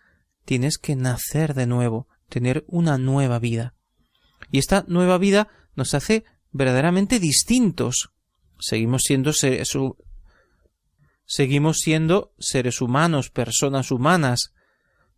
tienes 0.45 0.79
que 0.79 0.97
nacer 0.97 1.55
de 1.55 1.67
nuevo, 1.67 2.09
tener 2.29 2.65
una 2.69 2.99
nueva 2.99 3.39
vida. 3.39 3.75
Y 4.51 4.59
esta 4.59 4.85
nueva 4.89 5.19
vida 5.19 5.49
nos 5.75 5.95
hace 5.95 6.25
verdaderamente 6.53 7.19
distintos. 7.19 8.11
Seguimos 8.59 9.03
siendo 9.05 9.33
seres, 9.33 9.73
seguimos 11.25 11.79
siendo 11.79 12.33
seres 12.39 12.81
humanos, 12.81 13.31
personas 13.31 13.91
humanas, 13.91 14.53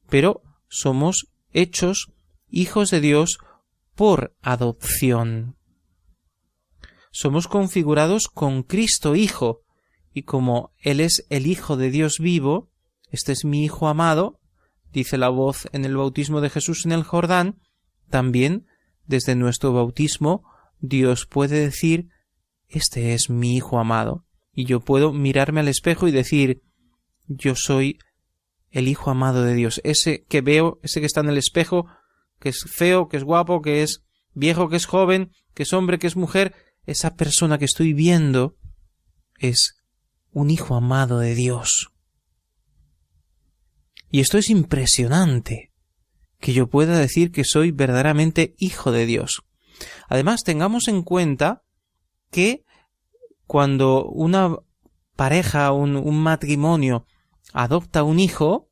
pero 0.08 0.42
somos 0.68 1.28
hechos 1.52 2.12
hijos 2.48 2.90
de 2.90 3.00
Dios 3.00 3.38
por 3.94 4.36
adopción. 4.42 5.56
Somos 7.10 7.48
configurados 7.48 8.28
con 8.28 8.62
Cristo 8.62 9.16
Hijo, 9.16 9.62
y 10.12 10.22
como 10.22 10.72
Él 10.78 11.00
es 11.00 11.26
el 11.30 11.46
Hijo 11.46 11.76
de 11.76 11.90
Dios 11.90 12.18
vivo, 12.18 12.70
este 13.10 13.32
es 13.32 13.44
mi 13.44 13.64
Hijo 13.64 13.88
amado, 13.88 14.40
dice 14.92 15.18
la 15.18 15.28
voz 15.28 15.68
en 15.72 15.84
el 15.84 15.96
bautismo 15.96 16.40
de 16.40 16.50
Jesús 16.50 16.84
en 16.84 16.92
el 16.92 17.02
Jordán, 17.02 17.60
también 18.10 18.66
desde 19.06 19.34
nuestro 19.34 19.72
bautismo, 19.72 20.44
Dios 20.80 21.26
puede 21.26 21.60
decir 21.60 22.08
Este 22.68 23.14
es 23.14 23.30
mi 23.30 23.56
Hijo 23.56 23.78
amado, 23.78 24.26
y 24.52 24.64
yo 24.64 24.80
puedo 24.80 25.12
mirarme 25.12 25.60
al 25.60 25.68
espejo 25.68 26.08
y 26.08 26.12
decir 26.12 26.62
Yo 27.26 27.54
soy 27.54 27.98
el 28.76 28.88
Hijo 28.88 29.10
amado 29.10 29.42
de 29.42 29.54
Dios, 29.54 29.80
ese 29.84 30.26
que 30.28 30.42
veo, 30.42 30.78
ese 30.82 31.00
que 31.00 31.06
está 31.06 31.20
en 31.20 31.30
el 31.30 31.38
espejo, 31.38 31.86
que 32.38 32.50
es 32.50 32.62
feo, 32.70 33.08
que 33.08 33.16
es 33.16 33.24
guapo, 33.24 33.62
que 33.62 33.82
es 33.82 34.02
viejo, 34.34 34.68
que 34.68 34.76
es 34.76 34.84
joven, 34.84 35.32
que 35.54 35.62
es 35.62 35.72
hombre, 35.72 35.98
que 35.98 36.06
es 36.06 36.14
mujer, 36.14 36.54
esa 36.84 37.16
persona 37.16 37.56
que 37.56 37.64
estoy 37.64 37.94
viendo 37.94 38.58
es 39.38 39.82
un 40.30 40.50
Hijo 40.50 40.74
amado 40.74 41.18
de 41.20 41.34
Dios. 41.34 41.90
Y 44.10 44.20
esto 44.20 44.36
es 44.36 44.50
impresionante 44.50 45.72
que 46.38 46.52
yo 46.52 46.66
pueda 46.66 46.98
decir 46.98 47.32
que 47.32 47.44
soy 47.44 47.70
verdaderamente 47.70 48.54
hijo 48.58 48.92
de 48.92 49.06
Dios. 49.06 49.42
Además, 50.06 50.42
tengamos 50.44 50.88
en 50.88 51.02
cuenta 51.02 51.62
que 52.30 52.66
cuando 53.46 54.04
una 54.04 54.54
pareja, 55.16 55.72
un, 55.72 55.96
un 55.96 56.22
matrimonio, 56.22 57.06
adopta 57.52 58.02
un 58.02 58.18
hijo, 58.18 58.70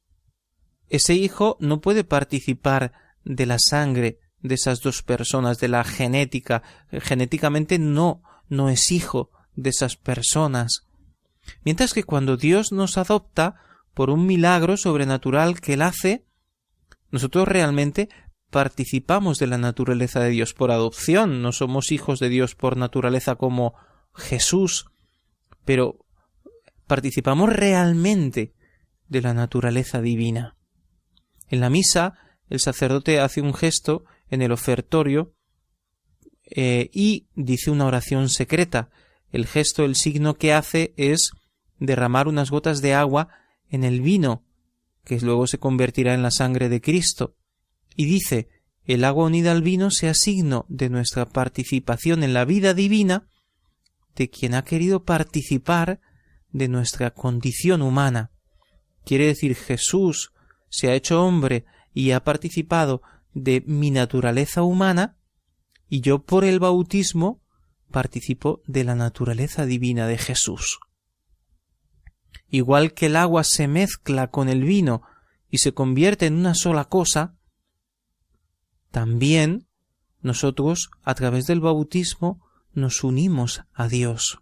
ese 0.89 1.15
hijo 1.15 1.57
no 1.61 1.81
puede 1.81 2.05
participar 2.05 2.93
de 3.25 3.47
la 3.47 3.59
sangre 3.59 4.21
de 4.41 4.55
esas 4.55 4.81
dos 4.83 5.03
personas, 5.03 5.59
de 5.59 5.69
la 5.69 5.85
genética. 5.85 6.63
Genéticamente 6.91 7.79
no, 7.79 8.23
no 8.49 8.69
es 8.69 8.93
hijo 8.93 9.31
de 9.57 9.71
esas 9.71 9.97
personas. 9.97 10.87
Mientras 11.65 11.95
que 11.95 12.05
cuando 12.05 12.37
Dios 12.37 12.73
nos 12.73 12.99
adopta, 12.99 13.57
por 13.95 14.11
un 14.11 14.27
milagro 14.27 14.77
sobrenatural 14.77 15.61
que 15.61 15.75
Él 15.75 15.83
hace, 15.83 16.27
nosotros 17.11 17.47
realmente 17.47 18.09
participamos 18.51 19.39
de 19.39 19.47
la 19.47 19.59
naturaleza 19.59 20.21
de 20.21 20.31
Dios 20.31 20.53
por 20.53 20.71
adopción, 20.71 21.43
no 21.43 21.53
somos 21.53 21.93
hijos 21.93 22.19
de 22.19 22.29
Dios 22.29 22.55
por 22.55 22.77
naturaleza 22.77 23.37
como 23.37 23.75
Jesús, 24.15 24.87
pero 25.65 26.05
participamos 26.87 27.51
realmente 27.51 28.55
de 29.09 29.23
la 29.23 29.35
naturaleza 29.35 30.01
divina. 30.01 30.57
En 31.49 31.61
la 31.61 31.71
misa, 31.71 32.15
el 32.49 32.61
sacerdote 32.61 33.21
hace 33.21 33.41
un 33.41 33.55
gesto 33.55 34.05
en 34.29 34.43
el 34.43 34.53
ofertorio 34.53 35.35
eh, 36.45 36.91
y 36.93 37.29
dice 37.35 37.71
una 37.71 37.87
oración 37.87 38.29
secreta. 38.29 38.91
El 39.31 39.47
gesto, 39.47 39.85
el 39.85 39.97
signo 39.97 40.35
que 40.35 40.53
hace 40.53 40.95
es 40.97 41.31
derramar 41.79 42.29
unas 42.29 42.51
gotas 42.51 42.81
de 42.83 42.95
agua 42.95 43.29
en 43.69 43.85
el 43.85 44.01
vino 44.01 44.45
que 45.05 45.21
luego 45.21 45.47
se 45.47 45.59
convertirá 45.59 46.15
en 46.15 46.23
la 46.23 46.31
sangre 46.31 46.69
de 46.69 46.81
Cristo. 46.81 47.37
Y 47.95 48.07
dice, 48.07 48.49
el 48.85 49.05
agua 49.05 49.27
unida 49.27 49.53
al 49.53 49.63
vino 49.63 49.91
sea 49.91 50.15
signo 50.15 50.67
de 50.69 50.89
nuestra 50.89 51.27
participación 51.27 52.23
en 52.23 52.35
la 52.35 52.45
vida 52.45 52.75
divina, 52.75 53.29
de 54.17 54.31
quien 54.31 54.55
ha 54.55 54.63
querido 54.63 55.05
participar 55.05 56.01
de 56.51 56.69
nuestra 56.69 57.11
condición 57.11 57.83
humana. 57.83 58.31
Quiere 59.05 59.27
decir 59.27 59.55
Jesús 59.55 60.33
se 60.69 60.89
ha 60.89 60.95
hecho 60.95 61.25
hombre 61.25 61.65
y 61.93 62.11
ha 62.13 62.25
participado 62.25 63.03
de 63.33 63.63
mi 63.67 63.91
naturaleza 63.91 64.63
humana 64.63 65.17
y 65.89 66.01
yo 66.01 66.25
por 66.25 66.45
el 66.45 66.59
bautismo 66.59 67.43
participo 67.91 68.63
de 68.67 68.85
la 68.85 68.95
naturaleza 68.95 69.67
divina 69.67 70.07
de 70.07 70.19
Jesús. 70.19 70.81
Igual 72.49 72.95
que 72.95 73.07
el 73.07 73.17
agua 73.17 73.45
se 73.45 73.69
mezcla 73.69 74.31
con 74.31 74.49
el 74.49 74.65
vino 74.65 75.03
y 75.51 75.59
se 75.59 75.73
convierte 75.73 76.27
en 76.27 76.35
una 76.35 76.55
sola 76.55 76.87
cosa, 76.87 77.37
también 78.91 79.69
nosotros 80.21 80.91
a 81.03 81.15
través 81.15 81.47
del 81.47 81.61
bautismo 81.61 82.45
nos 82.73 83.05
unimos 83.05 83.63
a 83.73 83.89
Dios. 83.89 84.41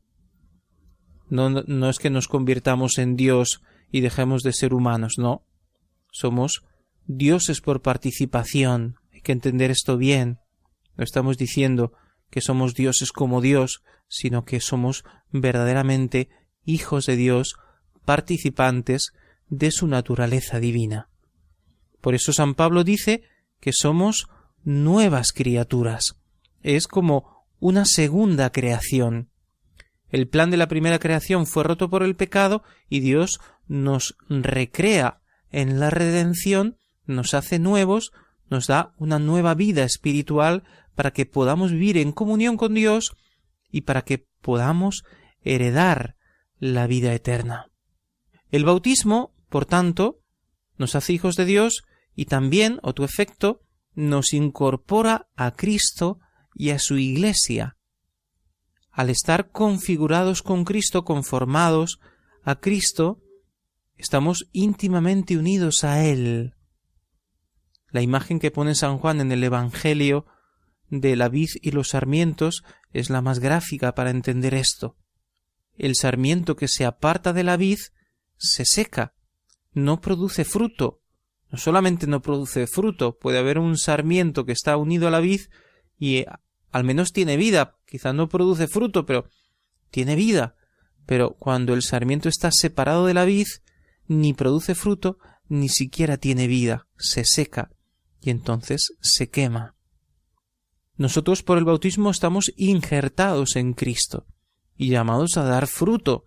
No, 1.28 1.50
no 1.50 1.90
es 1.90 1.98
que 1.98 2.10
nos 2.10 2.28
convirtamos 2.28 2.98
en 2.98 3.16
Dios 3.16 3.62
y 3.92 4.00
dejemos 4.00 4.42
de 4.42 4.52
ser 4.52 4.74
humanos, 4.74 5.14
no. 5.18 5.46
Somos 6.10 6.64
dioses 7.06 7.60
por 7.60 7.82
participación. 7.82 8.96
Hay 9.12 9.20
que 9.20 9.32
entender 9.32 9.70
esto 9.70 9.96
bien. 9.96 10.38
No 10.96 11.04
estamos 11.04 11.36
diciendo 11.36 11.92
que 12.30 12.40
somos 12.40 12.74
dioses 12.74 13.12
como 13.12 13.40
Dios, 13.40 13.82
sino 14.08 14.44
que 14.44 14.60
somos 14.60 15.04
verdaderamente 15.30 16.30
hijos 16.64 17.06
de 17.06 17.16
Dios, 17.16 17.56
participantes 18.04 19.12
de 19.48 19.70
su 19.70 19.86
naturaleza 19.86 20.58
divina. 20.58 21.08
Por 22.00 22.14
eso 22.14 22.32
San 22.32 22.54
Pablo 22.54 22.84
dice 22.84 23.22
que 23.60 23.72
somos 23.72 24.26
nuevas 24.64 25.32
criaturas. 25.32 26.16
Es 26.62 26.86
como 26.88 27.46
una 27.60 27.84
segunda 27.84 28.50
creación. 28.50 29.31
El 30.12 30.28
plan 30.28 30.50
de 30.50 30.58
la 30.58 30.68
primera 30.68 30.98
creación 30.98 31.46
fue 31.46 31.64
roto 31.64 31.88
por 31.88 32.02
el 32.02 32.14
pecado 32.14 32.62
y 32.88 33.00
Dios 33.00 33.40
nos 33.66 34.14
recrea 34.28 35.22
en 35.50 35.80
la 35.80 35.88
redención, 35.88 36.76
nos 37.06 37.32
hace 37.32 37.58
nuevos, 37.58 38.12
nos 38.50 38.66
da 38.66 38.94
una 38.98 39.18
nueva 39.18 39.54
vida 39.54 39.84
espiritual 39.84 40.64
para 40.94 41.12
que 41.12 41.24
podamos 41.24 41.72
vivir 41.72 41.96
en 41.96 42.12
comunión 42.12 42.58
con 42.58 42.74
Dios 42.74 43.16
y 43.70 43.80
para 43.80 44.02
que 44.02 44.26
podamos 44.42 45.02
heredar 45.40 46.16
la 46.58 46.86
vida 46.86 47.14
eterna. 47.14 47.70
El 48.50 48.66
bautismo, 48.66 49.34
por 49.48 49.64
tanto, 49.64 50.20
nos 50.76 50.94
hace 50.94 51.14
hijos 51.14 51.36
de 51.36 51.46
Dios 51.46 51.84
y 52.14 52.26
también, 52.26 52.80
otro 52.82 53.06
efecto, 53.06 53.62
nos 53.94 54.34
incorpora 54.34 55.28
a 55.36 55.52
Cristo 55.52 56.18
y 56.54 56.68
a 56.68 56.78
su 56.78 56.98
Iglesia. 56.98 57.78
Al 58.92 59.08
estar 59.08 59.50
configurados 59.50 60.42
con 60.42 60.64
Cristo, 60.64 61.04
conformados 61.04 61.98
a 62.42 62.56
Cristo, 62.56 63.22
estamos 63.96 64.48
íntimamente 64.52 65.38
unidos 65.38 65.82
a 65.82 66.04
Él. 66.04 66.54
La 67.90 68.02
imagen 68.02 68.38
que 68.38 68.50
pone 68.50 68.74
San 68.74 68.98
Juan 68.98 69.20
en 69.20 69.32
el 69.32 69.42
Evangelio 69.44 70.26
de 70.90 71.16
la 71.16 71.30
vid 71.30 71.48
y 71.62 71.70
los 71.70 71.88
sarmientos 71.88 72.64
es 72.92 73.08
la 73.08 73.22
más 73.22 73.38
gráfica 73.38 73.94
para 73.94 74.10
entender 74.10 74.52
esto. 74.52 74.96
El 75.78 75.96
sarmiento 75.96 76.54
que 76.54 76.68
se 76.68 76.84
aparta 76.84 77.32
de 77.32 77.44
la 77.44 77.56
vid 77.56 77.78
se 78.36 78.66
seca, 78.66 79.14
no 79.72 80.02
produce 80.02 80.44
fruto. 80.44 81.00
No 81.50 81.56
solamente 81.58 82.06
no 82.06 82.20
produce 82.20 82.66
fruto, 82.66 83.18
puede 83.18 83.38
haber 83.38 83.58
un 83.58 83.78
sarmiento 83.78 84.44
que 84.44 84.52
está 84.52 84.76
unido 84.76 85.08
a 85.08 85.10
la 85.10 85.20
vid 85.20 85.42
y 85.98 86.16
eh, 86.18 86.26
al 86.70 86.84
menos 86.84 87.12
tiene 87.12 87.36
vida, 87.36 87.78
quizá 87.92 88.14
no 88.14 88.30
produce 88.30 88.68
fruto, 88.68 89.04
pero 89.04 89.28
tiene 89.90 90.16
vida. 90.16 90.56
Pero 91.04 91.36
cuando 91.38 91.74
el 91.74 91.82
sarmiento 91.82 92.30
está 92.30 92.50
separado 92.50 93.04
de 93.04 93.12
la 93.12 93.26
vid, 93.26 93.48
ni 94.08 94.32
produce 94.32 94.74
fruto, 94.74 95.18
ni 95.46 95.68
siquiera 95.68 96.16
tiene 96.16 96.46
vida, 96.46 96.86
se 96.96 97.26
seca 97.26 97.70
y 98.18 98.30
entonces 98.30 98.94
se 99.02 99.28
quema. 99.28 99.76
Nosotros 100.96 101.42
por 101.42 101.58
el 101.58 101.66
bautismo 101.66 102.10
estamos 102.10 102.50
injertados 102.56 103.56
en 103.56 103.74
Cristo 103.74 104.26
y 104.74 104.88
llamados 104.88 105.36
a 105.36 105.44
dar 105.44 105.66
fruto, 105.66 106.24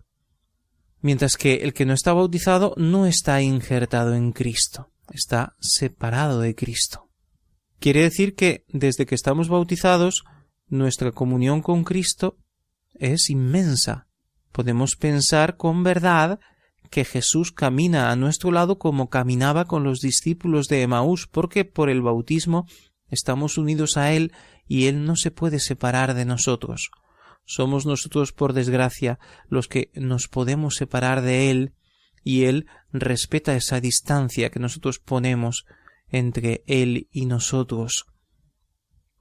mientras 1.00 1.36
que 1.36 1.64
el 1.64 1.74
que 1.74 1.84
no 1.84 1.94
está 1.94 2.12
bautizado 2.12 2.74
no 2.76 3.06
está 3.06 3.42
injertado 3.42 4.14
en 4.14 4.30
Cristo, 4.30 4.92
está 5.10 5.56
separado 5.58 6.38
de 6.38 6.54
Cristo. 6.54 7.10
Quiere 7.80 8.02
decir 8.02 8.36
que 8.36 8.66
desde 8.68 9.04
que 9.04 9.16
estamos 9.16 9.48
bautizados, 9.48 10.22
nuestra 10.68 11.12
comunión 11.12 11.62
con 11.62 11.84
Cristo 11.84 12.36
es 12.94 13.30
inmensa. 13.30 14.08
Podemos 14.52 14.96
pensar 14.96 15.56
con 15.56 15.82
verdad 15.82 16.40
que 16.90 17.04
Jesús 17.04 17.52
camina 17.52 18.10
a 18.10 18.16
nuestro 18.16 18.50
lado 18.50 18.78
como 18.78 19.10
caminaba 19.10 19.64
con 19.64 19.84
los 19.84 20.00
discípulos 20.00 20.68
de 20.68 20.82
Emaús, 20.82 21.26
porque 21.26 21.64
por 21.64 21.90
el 21.90 22.02
bautismo 22.02 22.66
estamos 23.08 23.58
unidos 23.58 23.96
a 23.96 24.12
Él 24.12 24.32
y 24.66 24.86
Él 24.86 25.04
no 25.04 25.16
se 25.16 25.30
puede 25.30 25.60
separar 25.60 26.14
de 26.14 26.24
nosotros. 26.24 26.90
Somos 27.44 27.86
nosotros, 27.86 28.32
por 28.32 28.52
desgracia, 28.52 29.18
los 29.48 29.68
que 29.68 29.90
nos 29.94 30.26
podemos 30.26 30.74
separar 30.74 31.22
de 31.22 31.50
Él, 31.50 31.74
y 32.24 32.44
Él 32.44 32.66
respeta 32.92 33.54
esa 33.54 33.80
distancia 33.80 34.50
que 34.50 34.58
nosotros 34.58 34.98
ponemos 34.98 35.64
entre 36.08 36.64
Él 36.66 37.08
y 37.12 37.26
nosotros. 37.26 38.06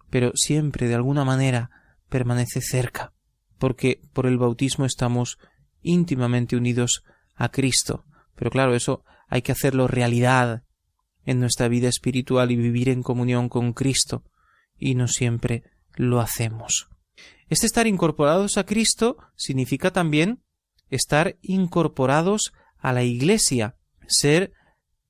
Pero 0.10 0.32
siempre, 0.36 0.88
de 0.88 0.96
alguna 0.96 1.26
manera, 1.26 1.70
permanece 2.10 2.62
cerca, 2.62 3.14
porque 3.58 4.02
por 4.14 4.26
el 4.26 4.38
bautismo 4.38 4.86
estamos 4.86 5.38
íntimamente 5.82 6.56
unidos 6.56 7.04
a 7.36 7.50
Cristo. 7.50 8.06
Pero 8.36 8.52
claro, 8.52 8.76
eso 8.76 9.04
hay 9.28 9.42
que 9.42 9.52
hacerlo 9.52 9.88
realidad 9.88 10.64
en 11.26 11.40
nuestra 11.40 11.68
vida 11.68 11.90
espiritual 11.90 12.52
y 12.52 12.56
vivir 12.56 12.90
en 12.90 13.04
comunión 13.04 13.50
con 13.50 13.74
Cristo, 13.74 14.24
y 14.78 14.96
no 14.96 15.08
siempre 15.08 15.64
lo 15.96 16.20
hacemos. 16.20 16.88
Este 17.50 17.66
estar 17.66 17.88
incorporados 17.88 18.58
a 18.58 18.66
Cristo 18.66 19.18
significa 19.36 19.92
también 19.92 20.44
estar 20.90 21.38
incorporados 21.42 22.54
a 22.78 22.94
la 22.94 23.04
Iglesia, 23.04 23.76
ser 24.08 24.54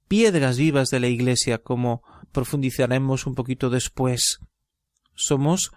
piedras 0.07 0.57
vivas 0.57 0.89
de 0.89 0.99
la 0.99 1.07
Iglesia, 1.07 1.59
como 1.59 2.01
profundizaremos 2.31 3.25
un 3.25 3.35
poquito 3.35 3.69
después. 3.69 4.39
Somos 5.15 5.71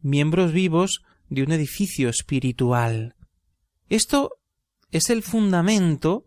miembros 0.00 0.52
vivos 0.52 1.02
de 1.28 1.42
un 1.42 1.52
edificio 1.52 2.08
espiritual. 2.08 3.16
Esto 3.88 4.38
es 4.90 5.10
el 5.10 5.22
fundamento 5.22 6.26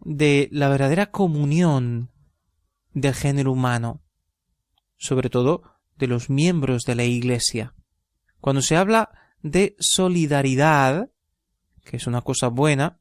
de 0.00 0.48
la 0.52 0.68
verdadera 0.68 1.10
comunión 1.10 2.10
del 2.92 3.14
género 3.14 3.52
humano, 3.52 4.02
sobre 4.96 5.30
todo 5.30 5.62
de 5.96 6.06
los 6.06 6.30
miembros 6.30 6.84
de 6.84 6.94
la 6.94 7.04
Iglesia. 7.04 7.74
Cuando 8.40 8.62
se 8.62 8.76
habla 8.76 9.10
de 9.42 9.76
solidaridad, 9.78 11.10
que 11.84 11.96
es 11.96 12.06
una 12.06 12.22
cosa 12.22 12.48
buena, 12.48 12.98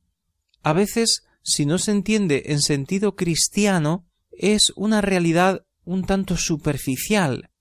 a 0.64 0.74
veces, 0.74 1.26
si 1.44 1.66
no 1.66 1.78
se 1.78 1.92
entiende 1.92 2.44
en 2.48 2.62
sentido 2.62 3.16
cristiano, 3.16 4.08
es 4.32 4.72
una 4.76 5.02
realidad 5.02 5.66
un 5.84 6.04
tanto 6.04 6.38
superficial. 6.38 7.52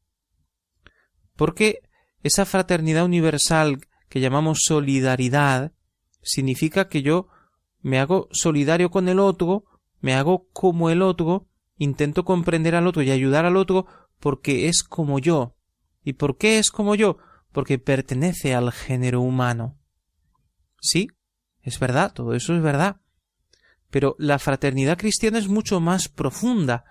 Porque 1.37 1.81
esa 2.23 2.45
fraternidad 2.45 3.05
universal 3.05 3.81
que 4.09 4.21
llamamos 4.21 4.61
solidaridad 4.65 5.73
significa 6.23 6.89
que 6.89 7.03
yo 7.03 7.29
me 7.83 7.99
hago 7.99 8.29
solidario 8.33 8.91
con 8.91 9.09
el 9.09 9.19
otro, 9.19 9.65
me 10.01 10.15
hago 10.15 10.49
como 10.53 10.91
el 10.91 11.03
otro, 11.03 11.49
intento 11.77 12.25
comprender 12.25 12.75
al 12.75 12.87
otro 12.87 13.03
y 13.03 13.11
ayudar 13.11 13.45
al 13.45 13.57
otro 13.57 13.87
porque 14.21 14.69
es 14.69 14.83
como 14.83 15.19
yo. 15.19 15.57
¿Y 16.03 16.15
por 16.15 16.39
qué 16.39 16.59
es 16.59 16.71
como 16.71 16.95
yo? 16.95 17.19
Porque 17.53 17.79
pertenece 17.79 18.55
al 18.55 18.73
género 18.73 19.21
humano. 19.21 19.79
Sí, 20.81 21.09
es 21.63 21.79
verdad, 21.79 22.13
todo 22.13 22.35
eso 22.35 22.55
es 22.55 22.63
verdad. 22.63 23.01
Pero 23.91 24.17
la 24.19 24.39
fraternidad 24.39 24.99
cristiana 24.99 25.39
es 25.39 25.49
mucho 25.49 25.81
más 25.81 26.09
profunda, 26.09 26.85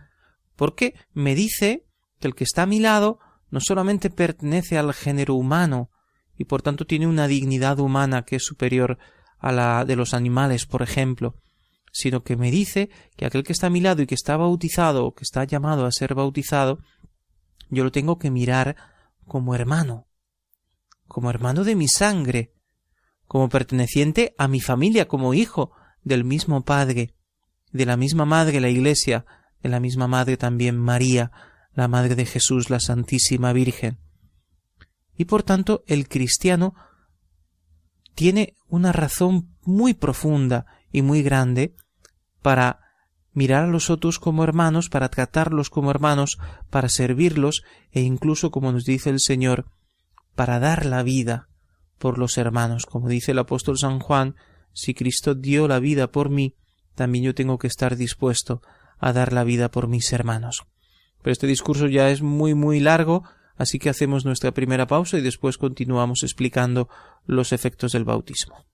porque 0.55 0.95
me 1.13 1.35
dice 1.35 1.85
que 2.19 2.27
el 2.27 2.35
que 2.35 2.43
está 2.43 2.63
a 2.63 2.67
mi 2.67 2.79
lado 2.79 3.19
no 3.53 3.59
solamente 3.59 4.09
pertenece 4.09 4.79
al 4.79 4.95
género 4.95 5.35
humano, 5.35 5.91
y 6.35 6.45
por 6.45 6.63
tanto 6.63 6.87
tiene 6.87 7.05
una 7.05 7.27
dignidad 7.27 7.79
humana 7.79 8.23
que 8.23 8.37
es 8.37 8.43
superior 8.43 8.97
a 9.37 9.51
la 9.51 9.85
de 9.85 9.95
los 9.95 10.15
animales, 10.15 10.65
por 10.65 10.81
ejemplo, 10.81 11.35
sino 11.91 12.23
que 12.23 12.35
me 12.35 12.49
dice 12.49 12.89
que 13.15 13.27
aquel 13.27 13.43
que 13.43 13.53
está 13.53 13.67
a 13.67 13.69
mi 13.69 13.79
lado 13.79 14.01
y 14.01 14.07
que 14.07 14.15
está 14.15 14.37
bautizado 14.37 15.05
o 15.05 15.13
que 15.13 15.21
está 15.21 15.43
llamado 15.43 15.85
a 15.85 15.91
ser 15.91 16.15
bautizado, 16.15 16.79
yo 17.69 17.83
lo 17.83 17.91
tengo 17.91 18.17
que 18.17 18.31
mirar 18.31 18.75
como 19.27 19.53
hermano, 19.53 20.07
como 21.07 21.29
hermano 21.29 21.63
de 21.63 21.75
mi 21.75 21.87
sangre, 21.87 22.55
como 23.27 23.49
perteneciente 23.49 24.33
a 24.39 24.47
mi 24.47 24.61
familia, 24.61 25.07
como 25.07 25.35
hijo 25.35 25.73
del 26.01 26.23
mismo 26.23 26.65
Padre, 26.65 27.13
de 27.71 27.85
la 27.85 27.97
misma 27.97 28.25
Madre 28.25 28.59
la 28.59 28.69
Iglesia, 28.69 29.27
de 29.61 29.69
la 29.69 29.79
misma 29.79 30.07
Madre 30.07 30.37
también 30.37 30.75
María, 30.75 31.31
la 31.75 31.87
Madre 31.87 32.15
de 32.15 32.25
Jesús, 32.25 32.69
la 32.69 32.79
Santísima 32.79 33.53
Virgen. 33.53 33.97
Y 35.15 35.25
por 35.25 35.43
tanto 35.43 35.83
el 35.87 36.07
cristiano 36.07 36.75
tiene 38.15 38.55
una 38.67 38.91
razón 38.91 39.55
muy 39.61 39.93
profunda 39.93 40.65
y 40.91 41.01
muy 41.01 41.23
grande 41.23 41.75
para 42.41 42.79
mirar 43.33 43.63
a 43.63 43.67
los 43.67 43.89
otros 43.89 44.19
como 44.19 44.43
hermanos, 44.43 44.89
para 44.89 45.09
tratarlos 45.09 45.69
como 45.69 45.89
hermanos, 45.89 46.37
para 46.69 46.89
servirlos 46.89 47.63
e 47.91 48.01
incluso, 48.01 48.51
como 48.51 48.71
nos 48.71 48.85
dice 48.85 49.09
el 49.09 49.19
Señor, 49.19 49.65
para 50.35 50.59
dar 50.59 50.85
la 50.85 51.03
vida 51.03 51.49
por 51.97 52.17
los 52.17 52.37
hermanos. 52.37 52.85
Como 52.85 53.09
dice 53.09 53.31
el 53.31 53.39
apóstol 53.39 53.77
San 53.77 53.99
Juan, 53.99 54.35
si 54.73 54.93
Cristo 54.93 55.35
dio 55.35 55.67
la 55.67 55.79
vida 55.79 56.11
por 56.11 56.29
mí, 56.29 56.55
también 56.95 57.23
yo 57.25 57.35
tengo 57.35 57.57
que 57.57 57.67
estar 57.67 57.95
dispuesto 57.95 58.61
a 58.99 59.13
dar 59.13 59.33
la 59.33 59.43
vida 59.43 59.71
por 59.71 59.87
mis 59.87 60.13
hermanos. 60.13 60.63
Pero 61.23 61.31
este 61.31 61.47
discurso 61.47 61.87
ya 61.87 62.11
es 62.11 62.21
muy 62.21 62.53
muy 62.53 62.79
largo, 62.79 63.23
así 63.55 63.79
que 63.79 63.89
hacemos 63.89 64.25
nuestra 64.25 64.51
primera 64.51 64.85
pausa 64.85 65.17
y 65.17 65.21
después 65.21 65.57
continuamos 65.57 66.21
explicando 66.21 66.89
los 67.25 67.53
efectos 67.53 67.93
del 67.93 68.03
bautismo. 68.03 68.65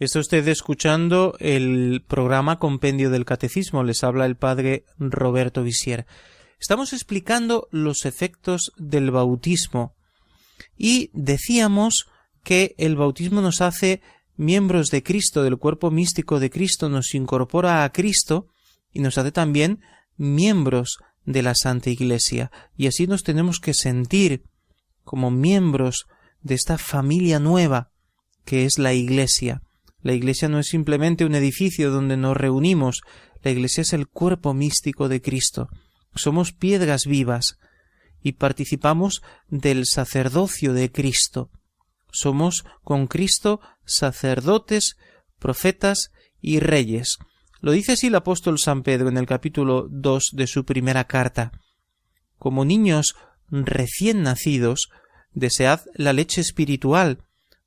Está 0.00 0.18
usted 0.18 0.48
escuchando 0.48 1.36
el 1.40 2.02
programa 2.08 2.58
Compendio 2.58 3.10
del 3.10 3.26
Catecismo. 3.26 3.84
Les 3.84 4.02
habla 4.02 4.24
el 4.24 4.34
padre 4.34 4.86
Roberto 4.98 5.62
Visier. 5.62 6.06
Estamos 6.58 6.94
explicando 6.94 7.68
los 7.70 8.06
efectos 8.06 8.72
del 8.78 9.10
bautismo 9.10 9.94
y 10.74 11.10
decíamos 11.12 12.06
que 12.42 12.74
el 12.78 12.96
bautismo 12.96 13.42
nos 13.42 13.60
hace 13.60 14.00
miembros 14.38 14.88
de 14.88 15.02
Cristo, 15.02 15.42
del 15.42 15.58
cuerpo 15.58 15.90
místico 15.90 16.40
de 16.40 16.48
Cristo, 16.48 16.88
nos 16.88 17.14
incorpora 17.14 17.84
a 17.84 17.92
Cristo 17.92 18.46
y 18.94 19.00
nos 19.00 19.18
hace 19.18 19.32
también 19.32 19.82
miembros 20.16 20.96
de 21.26 21.42
la 21.42 21.54
Santa 21.54 21.90
Iglesia. 21.90 22.50
Y 22.74 22.86
así 22.86 23.06
nos 23.06 23.22
tenemos 23.22 23.60
que 23.60 23.74
sentir 23.74 24.44
como 25.04 25.30
miembros 25.30 26.06
de 26.40 26.54
esta 26.54 26.78
familia 26.78 27.38
nueva 27.38 27.90
que 28.46 28.64
es 28.64 28.78
la 28.78 28.94
Iglesia. 28.94 29.60
La 30.02 30.12
Iglesia 30.12 30.48
no 30.48 30.58
es 30.58 30.68
simplemente 30.68 31.24
un 31.24 31.34
edificio 31.34 31.90
donde 31.90 32.16
nos 32.16 32.36
reunimos, 32.36 33.02
la 33.42 33.50
Iglesia 33.50 33.82
es 33.82 33.92
el 33.92 34.08
cuerpo 34.08 34.54
místico 34.54 35.08
de 35.08 35.20
Cristo. 35.20 35.68
Somos 36.14 36.52
piedras 36.52 37.06
vivas 37.06 37.58
y 38.22 38.32
participamos 38.32 39.22
del 39.48 39.86
sacerdocio 39.86 40.72
de 40.72 40.90
Cristo. 40.90 41.50
Somos 42.10 42.64
con 42.82 43.06
Cristo 43.06 43.60
sacerdotes, 43.84 44.96
profetas 45.38 46.10
y 46.40 46.60
reyes. 46.60 47.18
Lo 47.60 47.72
dice 47.72 47.92
así 47.92 48.06
el 48.08 48.14
apóstol 48.14 48.58
San 48.58 48.82
Pedro 48.82 49.08
en 49.08 49.18
el 49.18 49.26
capítulo 49.26 49.86
2 49.90 50.30
de 50.32 50.46
su 50.46 50.64
primera 50.64 51.04
carta. 51.04 51.52
Como 52.38 52.64
niños 52.64 53.16
recién 53.50 54.22
nacidos, 54.22 54.88
desead 55.32 55.80
la 55.94 56.12
leche 56.12 56.40
espiritual, 56.40 57.24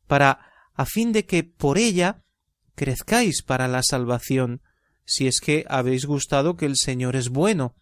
para 0.08 0.40
a 0.74 0.86
fin 0.86 1.12
de 1.12 1.26
que 1.26 1.44
por 1.44 1.78
ella 1.78 2.23
crezcáis 2.76 3.42
para 3.42 3.68
la 3.68 3.84
salvación, 3.84 4.62
si 5.06 5.28
es 5.28 5.40
que 5.40 5.66
habéis 5.68 6.06
gustado 6.06 6.56
que 6.56 6.66
el 6.66 6.78
Señor 6.78 7.16
es 7.16 7.30
bueno. 7.30 7.76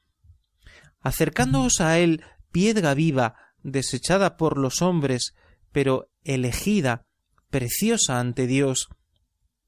Acercándoos 1.02 1.82
a 1.82 2.00
Él, 2.00 2.24
piedra 2.52 2.94
viva, 2.94 3.36
desechada 3.64 4.38
por 4.38 4.58
los 4.58 4.82
hombres, 4.82 5.34
pero 5.72 6.10
elegida, 6.24 7.06
preciosa 7.50 8.20
ante 8.20 8.48
Dios, 8.48 8.90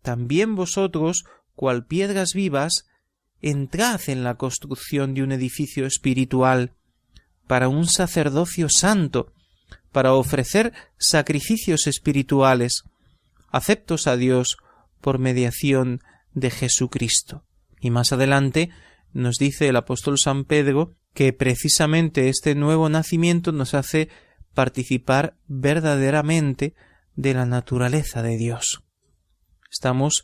también 0.01 0.55
vosotros, 0.55 1.23
cual 1.55 1.85
piedras 1.85 2.33
vivas, 2.33 2.85
entrad 3.41 4.01
en 4.07 4.23
la 4.23 4.35
construcción 4.35 5.13
de 5.13 5.23
un 5.23 5.31
edificio 5.31 5.85
espiritual, 5.85 6.73
para 7.47 7.67
un 7.67 7.87
sacerdocio 7.87 8.67
santo, 8.69 9.33
para 9.91 10.13
ofrecer 10.13 10.73
sacrificios 10.97 11.87
espirituales, 11.87 12.83
aceptos 13.51 14.07
a 14.07 14.17
Dios 14.17 14.57
por 15.03 15.19
mediación 15.19 15.99
de 16.33 16.49
Jesucristo. 16.49 17.43
Y 17.79 17.91
más 17.91 18.13
adelante 18.13 18.69
nos 19.11 19.35
dice 19.37 19.67
el 19.67 19.75
apóstol 19.75 20.17
San 20.17 20.45
Pedro 20.45 20.95
que 21.13 21.33
precisamente 21.33 22.29
este 22.29 22.55
nuevo 22.55 22.87
nacimiento 22.87 23.51
nos 23.51 23.73
hace 23.73 24.09
participar 24.55 25.35
verdaderamente 25.45 26.73
de 27.15 27.33
la 27.33 27.45
naturaleza 27.45 28.23
de 28.23 28.37
Dios. 28.37 28.83
Estamos 29.69 30.23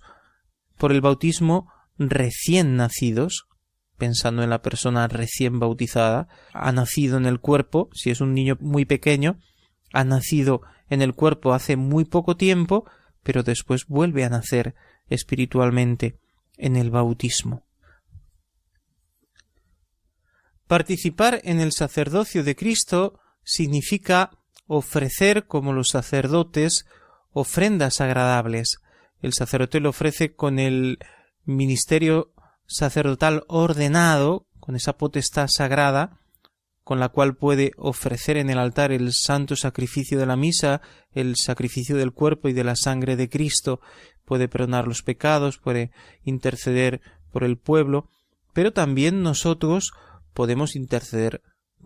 por 0.78 0.94
el 0.94 1.02
bautismo 1.02 1.72
recién 1.98 2.78
nacidos, 2.78 3.48
pensando 3.98 4.44
en 4.44 4.50
la 4.50 4.62
persona 4.62 5.10
recién 5.10 5.60
bautizada, 5.60 6.30
ha 6.54 6.72
nacido 6.72 7.18
en 7.18 7.26
el 7.26 7.42
cuerpo, 7.42 7.90
si 7.92 8.12
es 8.12 8.22
un 8.22 8.34
niño 8.34 8.58
muy 8.62 8.86
pequeño, 8.86 9.40
ha 9.92 10.06
nacido 10.06 10.62
en 10.90 11.02
el 11.02 11.14
cuerpo 11.14 11.54
hace 11.54 11.76
muy 11.76 12.06
poco 12.06 12.38
tiempo 12.38 12.86
pero 13.30 13.44
después 13.44 13.86
vuelve 13.86 14.26
a 14.26 14.30
nacer 14.30 14.74
espiritualmente 15.08 16.18
en 16.58 16.76
el 16.76 16.90
bautismo. 16.90 17.64
Participar 20.66 21.40
en 21.44 21.60
el 21.60 21.72
sacerdocio 21.72 22.44
de 22.44 22.56
Cristo 22.56 23.20
significa 23.44 24.32
ofrecer 24.66 25.46
como 25.46 25.74
los 25.74 25.90
sacerdotes 25.90 26.88
ofrendas 27.32 28.02
agradables. 28.02 28.80
El 29.22 29.34
sacerdote 29.34 29.80
lo 29.80 29.90
ofrece 29.90 30.34
con 30.34 30.58
el 30.58 30.98
ministerio 31.46 32.34
sacerdotal 32.66 33.44
ordenado, 33.48 34.48
con 34.60 34.76
esa 34.76 34.98
potestad 34.98 35.50
sagrada, 35.50 36.20
con 36.90 37.00
la 37.00 37.10
cual 37.10 37.36
puede 37.36 37.74
ofrecer 37.78 38.36
en 38.38 38.50
el 38.50 38.58
altar 38.58 38.92
el 38.92 39.14
santo 39.14 39.56
sacrificio 39.56 40.18
de 40.18 40.26
la 40.26 40.36
misa, 40.36 40.82
el 41.12 41.36
sacrificio 41.36 41.96
del 41.96 42.14
cuerpo 42.14 42.50
y 42.50 42.54
de 42.54 42.64
la 42.64 42.76
sangre 42.76 43.16
de 43.16 43.30
Cristo, 43.30 43.80
puede 44.26 44.48
perdonar 44.48 44.88
los 44.88 45.04
pecados, 45.04 45.60
puede 45.60 45.92
interceder 46.24 47.00
por 47.32 47.44
el 47.44 47.60
pueblo, 47.60 48.10
pero 48.54 48.74
también 48.74 49.22
nosotros 49.22 49.92
podemos 50.34 50.76
interceder 50.76 51.44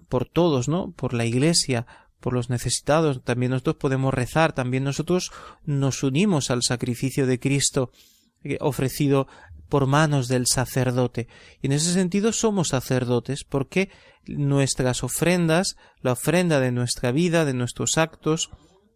por 0.08 0.26
todos, 0.26 0.70
¿no? 0.70 0.94
Por 0.94 1.14
la 1.14 1.26
Iglesia, 1.26 1.86
por 2.22 2.32
los 2.32 2.50
necesitados, 2.50 3.26
también 3.26 3.52
nosotros 3.52 3.76
podemos 3.76 4.14
rezar, 4.14 4.54
también 4.54 4.86
nosotros 4.86 5.34
nos 5.66 6.02
unimos 6.04 6.50
al 6.50 6.64
sacrificio 6.64 7.28
de 7.28 7.42
Cristo 7.42 7.92
eh, 8.46 8.58
ofrecido 8.62 9.28
por 9.70 9.88
manos 9.88 10.28
del 10.28 10.46
sacerdote. 10.48 11.28
Y 11.62 11.68
en 11.68 11.74
ese 11.74 11.94
sentido 11.94 12.32
somos 12.32 12.70
sacerdotes 12.70 13.44
porque 13.44 13.90
nuestras 14.26 15.04
ofrendas, 15.04 15.76
la 16.02 16.14
ofrenda 16.14 16.60
de 16.60 16.72
nuestra 16.72 17.12
vida, 17.12 17.46
de 17.46 17.54
nuestros 17.54 17.98
actos, 17.98 18.50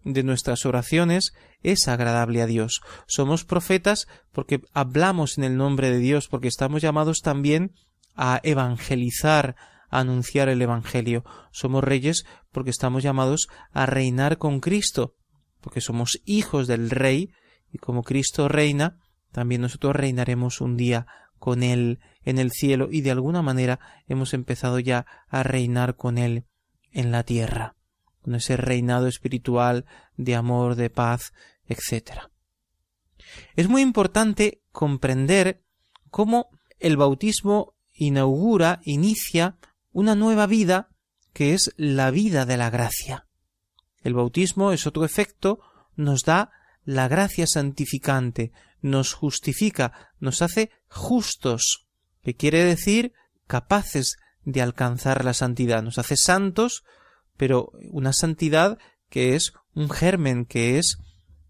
de 0.03 0.23
nuestras 0.23 0.65
oraciones, 0.65 1.33
es 1.63 1.87
agradable 1.87 2.41
a 2.41 2.45
Dios. 2.45 2.81
Somos 3.07 3.43
profetas 3.43 4.07
porque 4.31 4.61
hablamos 4.73 5.37
en 5.37 5.43
el 5.43 5.57
nombre 5.57 5.89
de 5.89 5.97
Dios, 5.97 6.27
porque 6.27 6.47
estamos 6.47 6.81
llamados 6.81 7.21
también 7.21 7.73
a 8.15 8.39
evangelizar, 8.43 9.55
a 9.89 9.99
anunciar 9.99 10.49
el 10.49 10.61
Evangelio. 10.61 11.23
Somos 11.51 11.83
reyes 11.83 12.25
porque 12.51 12.69
estamos 12.69 13.03
llamados 13.03 13.47
a 13.71 13.85
reinar 13.85 14.37
con 14.37 14.59
Cristo, 14.59 15.15
porque 15.61 15.81
somos 15.81 16.19
hijos 16.25 16.67
del 16.67 16.89
Rey, 16.89 17.31
y 17.71 17.77
como 17.79 18.03
Cristo 18.03 18.47
reina, 18.47 18.97
también 19.37 19.61
nosotros 19.61 19.95
reinaremos 19.95 20.61
un 20.61 20.77
día 20.77 21.05
con 21.37 21.61
Él 21.61 21.99
en 22.23 22.39
el 22.39 22.49
cielo 22.49 22.87
y 22.91 23.01
de 23.01 23.11
alguna 23.11 23.43
manera 23.43 23.79
hemos 24.07 24.33
empezado 24.33 24.79
ya 24.79 25.05
a 25.27 25.43
reinar 25.43 25.95
con 25.95 26.17
Él 26.17 26.45
en 26.89 27.11
la 27.11 27.21
tierra, 27.21 27.75
con 28.23 28.33
ese 28.33 28.57
reinado 28.57 29.05
espiritual 29.05 29.85
de 30.15 30.33
amor, 30.33 30.73
de 30.73 30.89
paz, 30.89 31.33
etc. 31.67 32.31
Es 33.55 33.69
muy 33.69 33.83
importante 33.83 34.63
comprender 34.71 35.61
cómo 36.09 36.49
el 36.79 36.97
bautismo 36.97 37.75
inaugura, 37.93 38.79
inicia 38.85 39.59
una 39.91 40.15
nueva 40.15 40.47
vida 40.47 40.89
que 41.31 41.53
es 41.53 41.75
la 41.77 42.09
vida 42.09 42.47
de 42.47 42.57
la 42.57 42.71
gracia. 42.71 43.27
El 44.01 44.15
bautismo 44.15 44.71
es 44.71 44.87
otro 44.87 45.05
efecto, 45.05 45.59
nos 45.95 46.23
da 46.23 46.49
la 46.87 47.09
gracia 47.09 47.45
santificante, 47.47 48.53
nos 48.81 49.11
justifica, 49.13 50.13
nos 50.21 50.41
hace 50.41 50.71
justos, 50.87 51.85
que 52.23 52.33
quiere 52.33 52.63
decir 52.63 53.11
capaces 53.45 54.15
de 54.45 54.61
alcanzar 54.61 55.25
la 55.25 55.33
santidad, 55.33 55.83
nos 55.83 55.97
hace 55.97 56.15
santos, 56.15 56.85
pero 57.35 57.73
una 57.91 58.13
santidad 58.13 58.77
que 59.09 59.35
es 59.35 59.51
un 59.75 59.89
germen, 59.89 60.45
que 60.45 60.77
es 60.77 60.99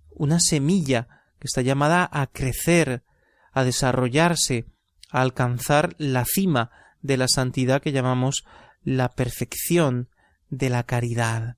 una 0.10 0.40
semilla, 0.40 1.08
que 1.38 1.46
está 1.46 1.62
llamada 1.62 2.10
a 2.12 2.26
crecer, 2.26 3.04
a 3.52 3.64
desarrollarse, 3.64 4.66
a 5.12 5.22
alcanzar 5.22 5.94
la 6.00 6.26
cima 6.26 6.72
de 7.04 7.18
la 7.18 7.28
santidad 7.28 7.80
que 7.80 7.92
llamamos 7.92 8.44
la 8.82 9.10
perfección 9.10 10.10
de 10.50 10.72
la 10.72 10.82
caridad. 10.82 11.58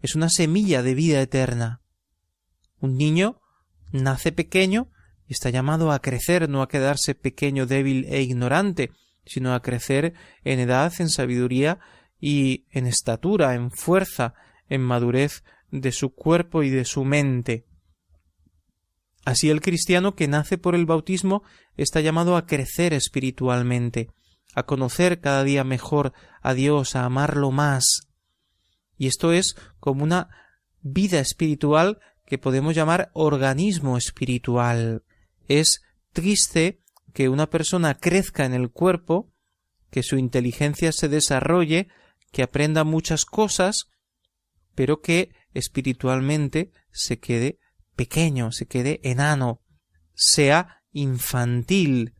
Es 0.00 0.16
una 0.16 0.28
semilla 0.28 0.82
de 0.82 0.94
vida 0.94 1.22
eterna. 1.22 1.82
Un 2.80 2.96
niño 2.96 3.40
nace 3.92 4.32
pequeño 4.32 4.88
y 5.26 5.32
está 5.32 5.50
llamado 5.50 5.92
a 5.92 6.00
crecer, 6.00 6.48
no 6.48 6.62
a 6.62 6.68
quedarse 6.68 7.14
pequeño, 7.14 7.66
débil 7.66 8.06
e 8.08 8.22
ignorante, 8.22 8.90
sino 9.24 9.54
a 9.54 9.62
crecer 9.62 10.14
en 10.44 10.58
edad, 10.58 10.92
en 10.98 11.08
sabiduría 11.08 11.78
y 12.18 12.66
en 12.70 12.86
estatura, 12.86 13.54
en 13.54 13.70
fuerza, 13.70 14.34
en 14.68 14.82
madurez 14.82 15.44
de 15.70 15.92
su 15.92 16.14
cuerpo 16.14 16.62
y 16.62 16.70
de 16.70 16.84
su 16.84 17.04
mente. 17.04 17.66
Así 19.24 19.50
el 19.50 19.60
cristiano 19.60 20.14
que 20.14 20.28
nace 20.28 20.58
por 20.58 20.74
el 20.74 20.86
bautismo 20.86 21.42
está 21.76 22.00
llamado 22.00 22.36
a 22.36 22.46
crecer 22.46 22.94
espiritualmente, 22.94 24.08
a 24.54 24.64
conocer 24.64 25.20
cada 25.20 25.44
día 25.44 25.62
mejor 25.62 26.12
a 26.42 26.54
Dios, 26.54 26.96
a 26.96 27.04
amarlo 27.04 27.50
más. 27.50 28.08
Y 28.96 29.06
esto 29.06 29.32
es 29.32 29.54
como 29.78 30.02
una 30.02 30.28
vida 30.82 31.20
espiritual 31.20 32.00
que 32.30 32.38
podemos 32.38 32.76
llamar 32.76 33.10
organismo 33.12 33.98
espiritual. 33.98 35.02
Es 35.48 35.82
triste 36.12 36.80
que 37.12 37.28
una 37.28 37.50
persona 37.50 37.94
crezca 37.94 38.44
en 38.44 38.54
el 38.54 38.70
cuerpo, 38.70 39.32
que 39.90 40.04
su 40.04 40.16
inteligencia 40.16 40.92
se 40.92 41.08
desarrolle, 41.08 41.88
que 42.30 42.44
aprenda 42.44 42.84
muchas 42.84 43.24
cosas, 43.24 43.88
pero 44.76 45.00
que 45.00 45.34
espiritualmente 45.54 46.70
se 46.92 47.18
quede 47.18 47.58
pequeño, 47.96 48.52
se 48.52 48.66
quede 48.66 49.00
enano, 49.02 49.60
sea 50.14 50.84
infantil, 50.92 52.14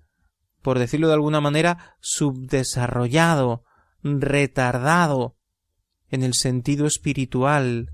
por 0.60 0.80
decirlo 0.80 1.06
de 1.06 1.14
alguna 1.14 1.40
manera, 1.40 1.94
subdesarrollado, 2.00 3.62
retardado 4.02 5.36
en 6.10 6.24
el 6.24 6.34
sentido 6.34 6.88
espiritual, 6.88 7.92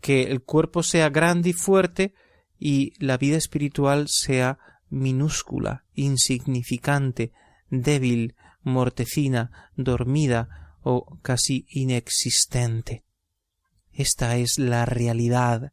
que 0.00 0.24
el 0.24 0.42
cuerpo 0.42 0.82
sea 0.82 1.08
grande 1.10 1.50
y 1.50 1.52
fuerte 1.52 2.14
y 2.58 2.92
la 3.04 3.16
vida 3.16 3.36
espiritual 3.36 4.06
sea 4.08 4.58
minúscula, 4.88 5.84
insignificante, 5.94 7.32
débil, 7.70 8.34
mortecina, 8.62 9.70
dormida 9.76 10.76
o 10.82 11.18
casi 11.22 11.66
inexistente. 11.68 13.04
Esta 13.92 14.36
es 14.36 14.58
la 14.58 14.86
realidad 14.86 15.72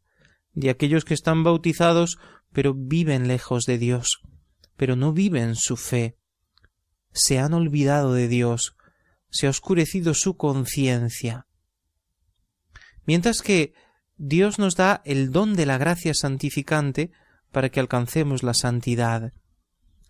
de 0.52 0.70
aquellos 0.70 1.04
que 1.04 1.14
están 1.14 1.44
bautizados 1.44 2.18
pero 2.52 2.74
viven 2.74 3.28
lejos 3.28 3.64
de 3.64 3.78
Dios, 3.78 4.20
pero 4.76 4.96
no 4.96 5.12
viven 5.12 5.54
su 5.54 5.76
fe. 5.76 6.16
Se 7.12 7.38
han 7.38 7.54
olvidado 7.54 8.14
de 8.14 8.28
Dios, 8.28 8.76
se 9.30 9.46
ha 9.46 9.50
oscurecido 9.50 10.14
su 10.14 10.36
conciencia. 10.36 11.46
Mientras 13.04 13.42
que 13.42 13.74
Dios 14.18 14.58
nos 14.58 14.74
da 14.74 15.00
el 15.04 15.30
don 15.30 15.54
de 15.54 15.64
la 15.64 15.78
gracia 15.78 16.12
santificante 16.12 17.12
para 17.52 17.70
que 17.70 17.78
alcancemos 17.78 18.42
la 18.42 18.52
santidad. 18.52 19.32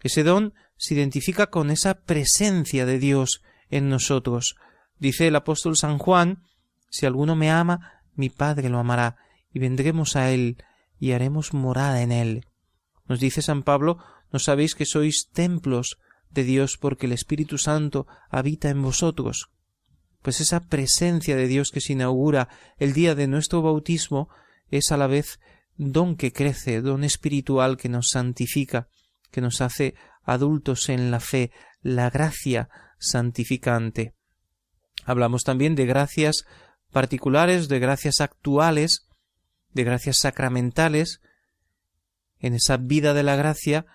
Ese 0.03 0.23
don 0.23 0.55
se 0.79 0.95
identifica 0.95 1.49
con 1.49 1.71
esa 1.71 1.95
presencia 1.95 2.87
de 2.87 2.99
Dios 2.99 3.43
en 3.69 3.91
nosotros. 3.91 4.57
Dice 4.99 5.29
el 5.29 5.37
apóstol 5.37 5.77
San 5.77 5.99
Juan, 5.99 6.43
si 6.91 7.05
alguno 7.05 7.37
me 7.37 7.51
ama, 7.51 8.03
mi 8.15 8.31
Padre 8.31 8.71
lo 8.71 8.79
amará, 8.79 9.17
y 9.53 9.59
vendremos 9.59 10.17
a 10.17 10.31
él, 10.31 10.57
y 10.99 11.13
haremos 11.13 11.53
morada 11.53 12.01
en 12.01 12.11
él. 12.11 12.47
Nos 13.07 13.21
dice 13.21 13.43
San 13.43 13.63
Pablo, 13.63 13.99
¿no 14.33 14.39
sabéis 14.39 14.75
que 14.75 14.87
sois 14.87 15.29
templos 15.33 15.99
de 16.31 16.45
Dios 16.45 16.79
porque 16.79 17.07
el 17.07 17.13
Espíritu 17.13 17.59
Santo 17.59 18.07
habita 18.31 18.71
en 18.71 18.83
vosotros? 18.83 19.51
Pues 20.23 20.41
esa 20.41 20.61
presencia 20.61 21.37
de 21.37 21.47
Dios 21.47 21.71
que 21.71 21.81
se 21.81 21.93
inaugura 21.93 22.49
el 22.77 22.93
día 22.93 23.15
de 23.15 23.27
nuestro 23.27 23.63
bautismo 23.63 24.29
es 24.71 24.93
a 24.93 24.97
la 24.97 25.07
vez 25.07 25.39
don 25.77 26.17
que 26.17 26.33
crece, 26.33 26.81
don 26.81 27.05
espiritual 27.05 27.77
que 27.77 27.89
nos 27.89 28.09
santifica, 28.11 28.89
que 29.31 29.41
nos 29.41 29.61
hace 29.61 29.95
adultos 30.23 30.89
en 30.89 31.11
la 31.11 31.21
fe, 31.21 31.51
la 31.81 32.11
gracia 32.11 32.69
santificante. 32.99 34.15
Hablamos 35.05 35.45
también 35.45 35.75
de 35.75 35.87
gracias 35.87 36.45
particulares, 36.93 37.69
de 37.69 37.79
gracias 37.79 38.21
actuales, 38.21 39.07
de 39.73 39.85
gracias 39.85 40.19
sacramentales, 40.19 41.21
en 42.41 42.55
esa 42.55 42.77
vida 42.77 43.15
de 43.15 43.23
la 43.23 43.37
gracia, 43.37 43.87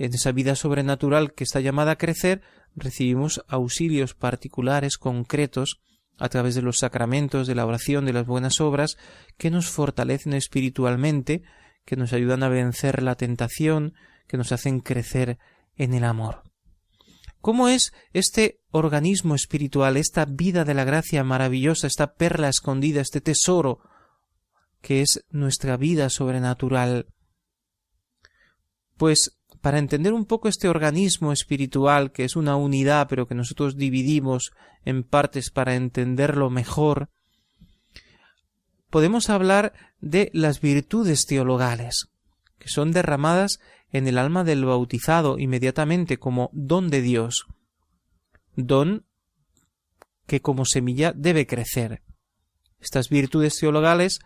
en 0.00 0.14
esa 0.14 0.32
vida 0.32 0.56
sobrenatural 0.56 1.34
que 1.34 1.44
está 1.44 1.60
llamada 1.60 1.92
a 1.92 1.98
crecer, 1.98 2.40
recibimos 2.74 3.44
auxilios 3.48 4.14
particulares, 4.14 4.96
concretos, 4.96 5.82
a 6.16 6.30
través 6.30 6.54
de 6.54 6.62
los 6.62 6.78
sacramentos, 6.78 7.46
de 7.46 7.54
la 7.54 7.66
oración, 7.66 8.06
de 8.06 8.14
las 8.14 8.26
buenas 8.26 8.62
obras, 8.62 8.96
que 9.36 9.50
nos 9.50 9.68
fortalecen 9.68 10.32
espiritualmente, 10.32 11.42
que 11.84 11.96
nos 11.96 12.14
ayudan 12.14 12.42
a 12.42 12.48
vencer 12.48 13.02
la 13.02 13.14
tentación, 13.14 13.92
que 14.26 14.38
nos 14.38 14.52
hacen 14.52 14.80
crecer 14.80 15.38
en 15.76 15.92
el 15.92 16.04
amor. 16.04 16.44
¿Cómo 17.42 17.68
es 17.68 17.92
este 18.14 18.62
organismo 18.70 19.34
espiritual, 19.34 19.98
esta 19.98 20.24
vida 20.24 20.64
de 20.64 20.72
la 20.72 20.84
gracia 20.84 21.24
maravillosa, 21.24 21.86
esta 21.86 22.14
perla 22.14 22.48
escondida, 22.48 23.02
este 23.02 23.20
tesoro 23.20 23.80
que 24.80 25.02
es 25.02 25.26
nuestra 25.28 25.76
vida 25.76 26.08
sobrenatural? 26.08 27.06
Pues 28.96 29.39
para 29.60 29.78
entender 29.78 30.12
un 30.12 30.24
poco 30.24 30.48
este 30.48 30.68
organismo 30.68 31.32
espiritual, 31.32 32.12
que 32.12 32.24
es 32.24 32.36
una 32.36 32.56
unidad, 32.56 33.08
pero 33.08 33.26
que 33.26 33.34
nosotros 33.34 33.76
dividimos 33.76 34.52
en 34.84 35.02
partes 35.02 35.50
para 35.50 35.74
entenderlo 35.74 36.48
mejor, 36.48 37.10
podemos 38.88 39.28
hablar 39.30 39.72
de 40.00 40.30
las 40.32 40.60
virtudes 40.60 41.26
teologales, 41.26 42.08
que 42.58 42.68
son 42.68 42.92
derramadas 42.92 43.60
en 43.92 44.08
el 44.08 44.18
alma 44.18 44.44
del 44.44 44.64
bautizado 44.64 45.38
inmediatamente 45.38 46.18
como 46.18 46.50
don 46.52 46.88
de 46.88 47.02
Dios, 47.02 47.46
don 48.56 49.04
que 50.26 50.40
como 50.40 50.64
semilla 50.64 51.12
debe 51.14 51.46
crecer. 51.46 52.02
Estas 52.80 53.08
virtudes 53.10 53.58
teologales, 53.58 54.20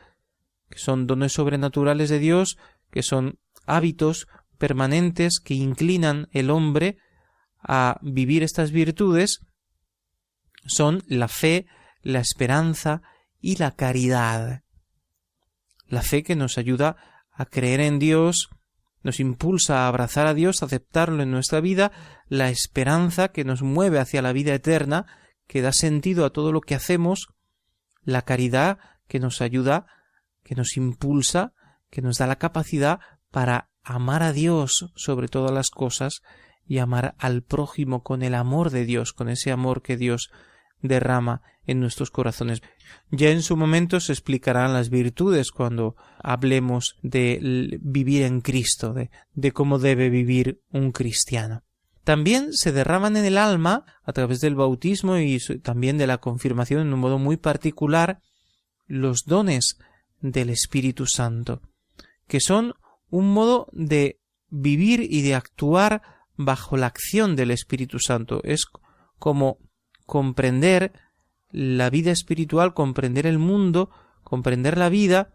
que 0.68 0.78
son 0.78 1.06
dones 1.06 1.32
sobrenaturales 1.32 2.08
de 2.08 2.18
Dios, 2.20 2.56
que 2.90 3.02
son 3.02 3.38
hábitos 3.66 4.28
permanentes 4.54 5.40
que 5.42 5.54
inclinan 5.54 6.28
el 6.32 6.50
hombre 6.50 6.98
a 7.62 7.98
vivir 8.02 8.42
estas 8.42 8.70
virtudes 8.70 9.40
son 10.66 11.02
la 11.06 11.28
fe, 11.28 11.66
la 12.02 12.20
esperanza 12.20 13.02
y 13.40 13.56
la 13.56 13.72
caridad. 13.72 14.62
La 15.86 16.02
fe 16.02 16.22
que 16.22 16.36
nos 16.36 16.58
ayuda 16.58 16.96
a 17.32 17.46
creer 17.46 17.80
en 17.80 17.98
Dios, 17.98 18.48
nos 19.02 19.20
impulsa 19.20 19.84
a 19.84 19.88
abrazar 19.88 20.26
a 20.26 20.34
Dios, 20.34 20.62
a 20.62 20.66
aceptarlo 20.66 21.22
en 21.22 21.30
nuestra 21.30 21.60
vida, 21.60 21.92
la 22.28 22.48
esperanza 22.48 23.28
que 23.28 23.44
nos 23.44 23.62
mueve 23.62 23.98
hacia 23.98 24.22
la 24.22 24.32
vida 24.32 24.54
eterna, 24.54 25.06
que 25.46 25.60
da 25.60 25.72
sentido 25.72 26.24
a 26.24 26.30
todo 26.30 26.52
lo 26.52 26.62
que 26.62 26.74
hacemos, 26.74 27.28
la 28.02 28.22
caridad 28.22 28.78
que 29.06 29.20
nos 29.20 29.42
ayuda, 29.42 29.86
que 30.42 30.54
nos 30.54 30.76
impulsa, 30.76 31.52
que 31.90 32.02
nos 32.02 32.18
da 32.18 32.26
la 32.26 32.36
capacidad 32.36 33.00
para 33.30 33.68
amar 33.84 34.22
a 34.22 34.32
Dios 34.32 34.90
sobre 34.96 35.28
todas 35.28 35.52
las 35.52 35.70
cosas 35.70 36.22
y 36.66 36.78
amar 36.78 37.14
al 37.18 37.42
prójimo 37.42 38.02
con 38.02 38.22
el 38.22 38.34
amor 38.34 38.70
de 38.70 38.84
Dios, 38.84 39.12
con 39.12 39.28
ese 39.28 39.52
amor 39.52 39.82
que 39.82 39.96
Dios 39.96 40.30
derrama 40.80 41.42
en 41.66 41.80
nuestros 41.80 42.10
corazones. 42.10 42.62
Ya 43.10 43.30
en 43.30 43.42
su 43.42 43.56
momento 43.56 44.00
se 44.00 44.12
explicarán 44.12 44.72
las 44.74 44.90
virtudes 44.90 45.50
cuando 45.50 45.96
hablemos 46.22 46.96
de 47.02 47.78
vivir 47.80 48.22
en 48.22 48.40
Cristo, 48.40 48.92
de, 48.92 49.10
de 49.32 49.52
cómo 49.52 49.78
debe 49.78 50.10
vivir 50.10 50.60
un 50.70 50.92
cristiano. 50.92 51.62
también 52.04 52.52
se 52.52 52.70
derraman 52.70 53.16
en 53.16 53.24
el 53.24 53.38
alma 53.38 53.84
a 54.04 54.12
través 54.12 54.40
del 54.40 54.54
bautismo 54.54 55.16
y 55.16 55.38
también 55.62 55.96
de 55.96 56.06
la 56.06 56.18
confirmación 56.18 56.82
en 56.82 56.92
un 56.92 57.00
modo 57.00 57.18
muy 57.18 57.38
particular 57.38 58.20
los 58.86 59.24
dones 59.24 59.78
del 60.20 60.50
Espíritu 60.50 61.06
Santo, 61.06 61.62
que 62.28 62.40
son 62.40 62.74
un 63.14 63.32
modo 63.32 63.68
de 63.70 64.18
vivir 64.50 65.06
y 65.08 65.22
de 65.22 65.36
actuar 65.36 66.02
bajo 66.36 66.76
la 66.76 66.86
acción 66.86 67.36
del 67.36 67.52
Espíritu 67.52 68.00
Santo. 68.00 68.40
Es 68.42 68.66
como 69.20 69.58
comprender 70.04 70.92
la 71.50 71.90
vida 71.90 72.10
espiritual, 72.10 72.74
comprender 72.74 73.24
el 73.26 73.38
mundo, 73.38 73.90
comprender 74.24 74.76
la 74.76 74.88
vida, 74.88 75.32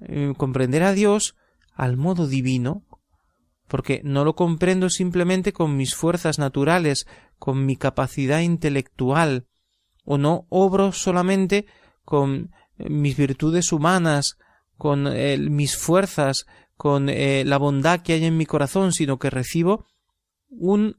eh, 0.00 0.34
comprender 0.36 0.82
a 0.82 0.92
Dios 0.92 1.34
al 1.74 1.96
modo 1.96 2.26
divino, 2.26 2.84
porque 3.66 4.02
no 4.04 4.26
lo 4.26 4.34
comprendo 4.34 4.90
simplemente 4.90 5.54
con 5.54 5.74
mis 5.74 5.94
fuerzas 5.94 6.38
naturales, 6.38 7.06
con 7.38 7.64
mi 7.64 7.76
capacidad 7.76 8.40
intelectual, 8.40 9.46
o 10.04 10.18
no 10.18 10.46
obro 10.50 10.92
solamente 10.92 11.64
con 12.04 12.50
eh, 12.76 12.90
mis 12.90 13.16
virtudes 13.16 13.72
humanas, 13.72 14.36
con 14.76 15.06
eh, 15.06 15.38
mis 15.38 15.78
fuerzas, 15.78 16.44
con 16.82 17.08
eh, 17.08 17.44
la 17.44 17.58
bondad 17.58 18.00
que 18.00 18.14
hay 18.14 18.24
en 18.24 18.36
mi 18.36 18.44
corazón, 18.44 18.92
sino 18.92 19.20
que 19.20 19.30
recibo 19.30 19.86
un 20.48 20.96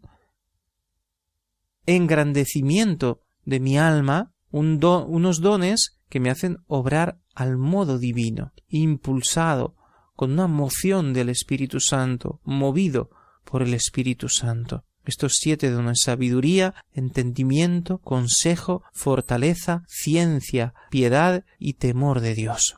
engrandecimiento 1.85 3.19
de 3.43 3.59
mi 3.59 3.77
alma, 3.77 4.31
unos 4.49 5.41
dones 5.41 5.99
que 6.07 6.21
me 6.21 6.29
hacen 6.29 6.59
obrar 6.67 7.19
al 7.35 7.57
modo 7.57 7.99
divino, 7.99 8.53
impulsado 8.69 9.75
con 10.15 10.31
una 10.31 10.47
moción 10.47 11.11
del 11.11 11.27
Espíritu 11.27 11.81
Santo, 11.81 12.39
movido 12.45 13.09
por 13.43 13.61
el 13.61 13.73
Espíritu 13.73 14.29
Santo. 14.29 14.85
Estos 15.03 15.33
siete 15.35 15.69
dones 15.69 16.03
sabiduría, 16.03 16.75
entendimiento, 16.93 17.97
consejo, 17.97 18.83
fortaleza, 18.93 19.83
ciencia, 19.89 20.73
piedad 20.89 21.43
y 21.59 21.73
temor 21.73 22.21
de 22.21 22.35
Dios. 22.35 22.77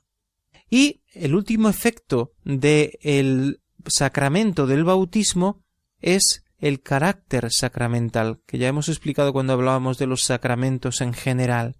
Y 0.76 1.04
el 1.14 1.36
último 1.36 1.70
efecto 1.70 2.34
del 2.44 3.00
el 3.02 3.62
sacramento 3.88 4.68
del 4.68 4.84
bautismo 4.84 5.64
es 6.02 6.44
el 6.58 6.82
carácter 6.82 7.48
sacramental, 7.50 8.42
que 8.46 8.58
ya 8.58 8.68
hemos 8.68 8.90
explicado 8.90 9.32
cuando 9.32 9.54
hablábamos 9.54 9.98
de 9.98 10.06
los 10.06 10.24
sacramentos 10.24 11.00
en 11.00 11.14
general. 11.14 11.78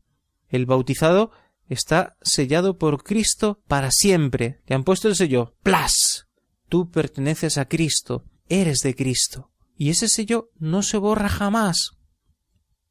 El 0.48 0.66
bautizado 0.66 1.32
está 1.68 2.16
sellado 2.22 2.78
por 2.78 3.04
Cristo 3.04 3.62
para 3.68 3.92
siempre. 3.92 4.62
Le 4.66 4.76
han 4.76 4.86
puesto 4.86 5.10
el 5.10 5.18
sello. 5.18 5.58
¡Plas! 5.62 6.28
Tú 6.70 6.90
perteneces 6.90 7.58
a 7.58 7.68
Cristo, 7.68 8.24
eres 8.48 8.80
de 8.80 8.96
Cristo. 8.96 9.52
Y 9.76 9.90
ese 9.90 10.08
sello 10.08 10.52
no 10.58 10.84
se 10.84 10.96
borra 10.96 11.28
jamás. 11.28 11.98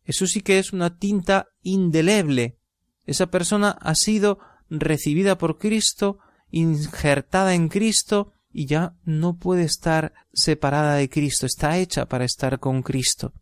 Eso 0.04 0.26
sí 0.26 0.42
que 0.42 0.58
es 0.58 0.74
una 0.74 0.98
tinta 0.98 1.46
indeleble. 1.62 2.58
Esa 3.06 3.28
persona 3.30 3.70
ha 3.70 3.94
sido 3.94 4.38
recibida 4.80 5.38
por 5.38 5.58
Cristo, 5.58 6.18
injertada 6.50 7.54
en 7.54 7.68
Cristo, 7.68 8.32
y 8.52 8.66
ya 8.66 8.94
no 9.04 9.36
puede 9.36 9.64
estar 9.64 10.12
separada 10.32 10.94
de 10.94 11.08
Cristo, 11.08 11.44
está 11.44 11.76
hecha 11.78 12.06
para 12.06 12.24
estar 12.24 12.60
con 12.60 12.82
Cristo. 12.82 13.32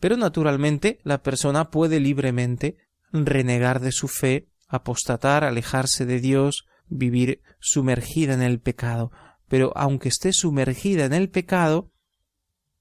Pero 0.00 0.16
naturalmente 0.16 1.00
la 1.04 1.22
persona 1.22 1.70
puede 1.70 2.00
libremente 2.00 2.78
renegar 3.12 3.80
de 3.80 3.92
su 3.92 4.08
fe, 4.08 4.48
apostatar, 4.68 5.44
alejarse 5.44 6.06
de 6.06 6.20
Dios, 6.20 6.66
vivir 6.88 7.42
sumergida 7.60 8.34
en 8.34 8.42
el 8.42 8.60
pecado. 8.60 9.12
Pero 9.48 9.72
aunque 9.76 10.08
esté 10.08 10.32
sumergida 10.32 11.04
en 11.04 11.12
el 11.12 11.28
pecado, 11.28 11.92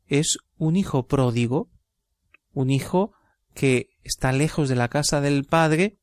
es 0.07 0.37
un 0.57 0.75
hijo 0.75 1.07
pródigo, 1.07 1.69
un 2.53 2.69
hijo 2.69 3.13
que 3.53 3.89
está 4.03 4.31
lejos 4.31 4.69
de 4.69 4.75
la 4.75 4.89
casa 4.89 5.21
del 5.21 5.45
Padre, 5.45 5.99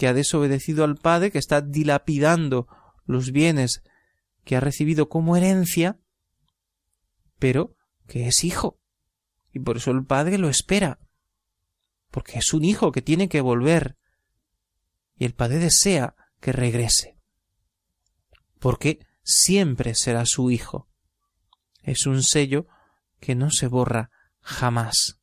que 0.00 0.08
ha 0.08 0.14
desobedecido 0.14 0.84
al 0.84 0.96
Padre, 0.96 1.30
que 1.30 1.36
está 1.36 1.60
dilapidando 1.60 2.66
los 3.04 3.32
bienes 3.32 3.82
que 4.44 4.56
ha 4.56 4.60
recibido 4.60 5.10
como 5.10 5.36
herencia, 5.36 6.00
pero 7.38 7.76
que 8.06 8.26
es 8.26 8.42
hijo. 8.42 8.80
Y 9.52 9.58
por 9.58 9.76
eso 9.76 9.90
el 9.90 10.06
Padre 10.06 10.38
lo 10.38 10.48
espera 10.48 11.00
porque 12.10 12.38
es 12.38 12.54
un 12.54 12.64
hijo 12.64 12.92
que 12.92 13.02
tiene 13.02 13.28
que 13.28 13.42
volver 13.42 13.98
y 15.16 15.26
el 15.26 15.34
Padre 15.34 15.58
desea 15.58 16.16
que 16.40 16.52
regrese, 16.52 17.18
porque 18.58 19.00
siempre 19.22 19.94
será 19.94 20.24
su 20.24 20.50
hijo. 20.50 20.88
Es 21.82 22.06
un 22.06 22.22
sello 22.22 22.68
que 23.20 23.34
no 23.34 23.50
se 23.50 23.66
borra 23.66 24.10
jamás. 24.40 25.20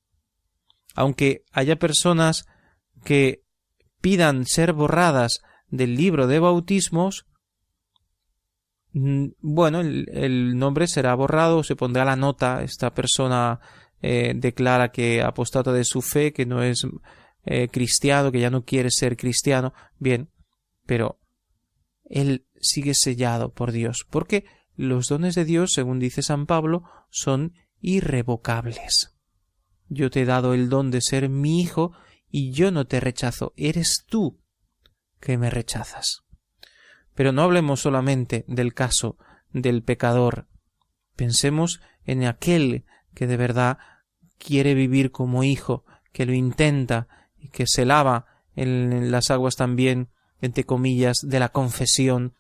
Aunque 0.94 1.46
haya 1.52 1.80
personas 1.80 2.46
que 3.04 3.47
pidan 4.08 4.46
ser 4.46 4.72
borradas 4.72 5.42
del 5.68 5.98
libro 5.98 6.28
de 6.28 6.40
bautismos, 6.40 7.26
mm, 8.94 9.32
bueno, 9.42 9.82
el, 9.82 10.58
nombre 10.58 10.88
será 10.88 11.14
borrado, 11.14 11.62
se 11.62 11.76
pondrá 11.76 12.06
la 12.06 12.16
nota, 12.16 12.64
esta 12.64 12.94
persona 12.94 13.60
eh, 14.02 14.32
declara 14.34 14.94
que 14.94 15.22
apostata 15.22 15.74
de 15.74 15.84
su 15.84 16.02
fe, 16.02 16.32
que 16.32 16.46
no 16.46 16.64
es 16.64 16.88
eh, 17.44 17.68
cristiano, 17.68 18.32
que 18.32 18.40
ya 18.40 18.50
no 18.50 18.64
quiere 18.64 18.92
ser 18.92 19.18
cristiano, 19.18 19.74
bien, 20.00 20.30
pero 20.86 21.20
él 22.06 22.46
sigue 22.62 22.94
sellado 22.94 23.52
por 23.52 23.74
Dios, 23.74 24.08
porque 24.10 24.46
los 24.78 25.10
dones 25.10 25.36
de 25.36 25.44
Dios, 25.44 25.74
según 25.74 26.00
dice 26.00 26.22
San 26.22 26.46
Pablo, 26.46 26.84
son 27.10 27.56
irrevocables. 27.82 29.18
Yo 29.90 30.10
te 30.10 30.22
he 30.22 30.26
dado 30.26 30.54
el 30.54 30.70
don 30.70 30.92
de 30.92 31.02
ser 31.02 31.28
mi 31.28 31.60
hijo 31.60 31.92
y 32.30 32.52
yo 32.52 32.72
no 32.72 32.86
te 32.86 33.00
rechazo, 33.00 33.54
eres 33.56 34.04
tú 34.08 34.40
que 35.20 35.38
me 35.38 35.50
rechazas. 35.50 36.24
Pero 37.16 37.32
no 37.32 37.44
hablemos 37.44 37.82
solamente 37.82 38.46
del 38.48 38.74
caso 38.74 39.18
del 39.52 39.84
pecador. 39.84 40.48
Pensemos 41.16 41.82
en 42.06 42.26
aquel 42.26 42.86
que 43.14 43.28
de 43.28 43.38
verdad 43.38 43.80
quiere 44.38 44.74
vivir 44.74 45.12
como 45.12 45.44
hijo, 45.44 45.86
que 46.12 46.26
lo 46.26 46.34
intenta 46.34 47.08
y 47.38 47.50
que 47.50 47.66
se 47.66 47.86
lava 47.86 48.26
en 48.56 49.12
las 49.12 49.32
aguas 49.32 49.56
también, 49.56 50.10
entre 50.42 50.64
comillas, 50.64 51.20
de 51.24 51.40
la 51.40 51.50
confesión, 51.50 52.34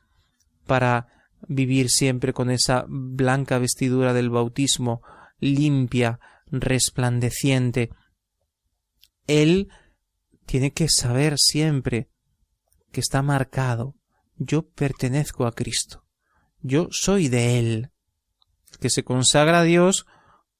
para 0.65 1.07
vivir 1.47 1.89
siempre 1.89 2.33
con 2.33 2.49
esa 2.49 2.85
blanca 2.87 3.57
vestidura 3.59 4.13
del 4.13 4.29
bautismo, 4.29 5.01
limpia, 5.39 6.19
resplandeciente. 6.47 7.91
Él 9.27 9.69
tiene 10.45 10.71
que 10.71 10.87
saber 10.89 11.37
siempre 11.37 12.09
que 12.91 13.01
está 13.01 13.21
marcado. 13.21 13.95
Yo 14.37 14.67
pertenezco 14.67 15.45
a 15.45 15.51
Cristo. 15.51 16.03
Yo 16.61 16.87
soy 16.91 17.27
de 17.27 17.59
Él. 17.59 17.91
Que 18.79 18.89
se 18.89 19.03
consagra 19.03 19.59
a 19.59 19.63
Dios 19.63 20.05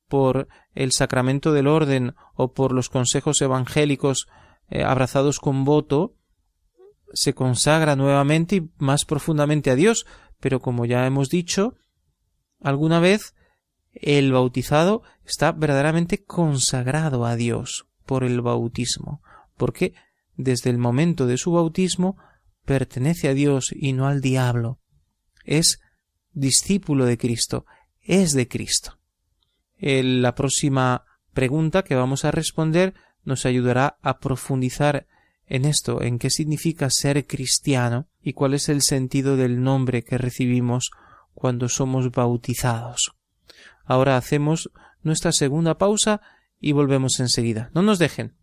por 0.08 0.48
el 0.74 0.92
sacramento 0.92 1.54
del 1.54 1.68
orden 1.68 2.16
o 2.36 2.54
por 2.54 2.72
los 2.72 2.90
consejos 2.90 3.42
evangélicos 3.42 4.28
eh, 4.70 4.84
abrazados 4.84 5.40
con 5.40 5.66
voto, 5.66 6.16
se 7.14 7.34
consagra 7.34 7.96
nuevamente 7.96 8.58
y 8.58 8.70
más 8.78 9.06
profundamente 9.06 9.72
a 9.72 9.76
Dios, 9.76 10.06
pero 10.40 10.60
como 10.60 10.86
ya 10.86 11.06
hemos 11.06 11.30
dicho, 11.30 11.76
alguna 12.62 13.00
vez 13.00 13.34
el 13.94 14.32
bautizado 14.32 15.04
está 15.26 15.52
verdaderamente 15.52 16.24
consagrado 16.24 17.26
a 17.26 17.36
Dios 17.36 17.88
por 18.08 18.24
el 18.24 18.42
bautismo, 18.42 19.22
porque 19.56 19.94
desde 20.36 20.72
el 20.72 20.80
momento 20.80 21.28
de 21.28 21.38
su 21.38 21.52
bautismo 21.52 22.18
pertenece 22.66 23.28
a 23.28 23.36
Dios 23.36 23.72
y 23.72 23.94
no 23.94 24.08
al 24.08 24.22
diablo. 24.22 24.80
Es 25.44 25.80
discípulo 26.34 27.06
de 27.06 27.20
Cristo, 27.20 27.68
es 28.02 28.32
de 28.34 28.48
Cristo 28.48 28.98
la 29.80 30.36
próxima 30.36 31.06
pregunta 31.34 31.84
que 31.84 31.96
vamos 31.96 32.26
a 32.26 32.32
responder 32.32 32.94
nos 33.24 33.46
ayudará 33.46 33.98
a 34.02 34.20
profundizar 34.20 35.08
en 35.46 35.66
esto, 35.66 36.02
en 36.02 36.20
qué 36.20 36.30
significa 36.30 36.90
ser 36.90 37.26
cristiano 37.26 38.08
y 38.22 38.34
cuál 38.34 38.54
es 38.54 38.70
el 38.70 38.82
sentido 38.82 39.38
del 39.38 39.62
nombre 39.62 40.04
que 40.04 40.18
recibimos 40.18 40.92
cuando 41.34 41.70
somos 41.70 42.12
bautizados. 42.12 43.14
Ahora 43.86 44.18
hacemos 44.18 44.72
nuestra 45.04 45.32
segunda 45.32 45.78
pausa 45.78 46.22
y 46.60 46.72
volvemos 46.72 47.20
enseguida. 47.20 47.70
No 47.74 47.82
nos 47.82 48.00
dejen. 48.00 48.34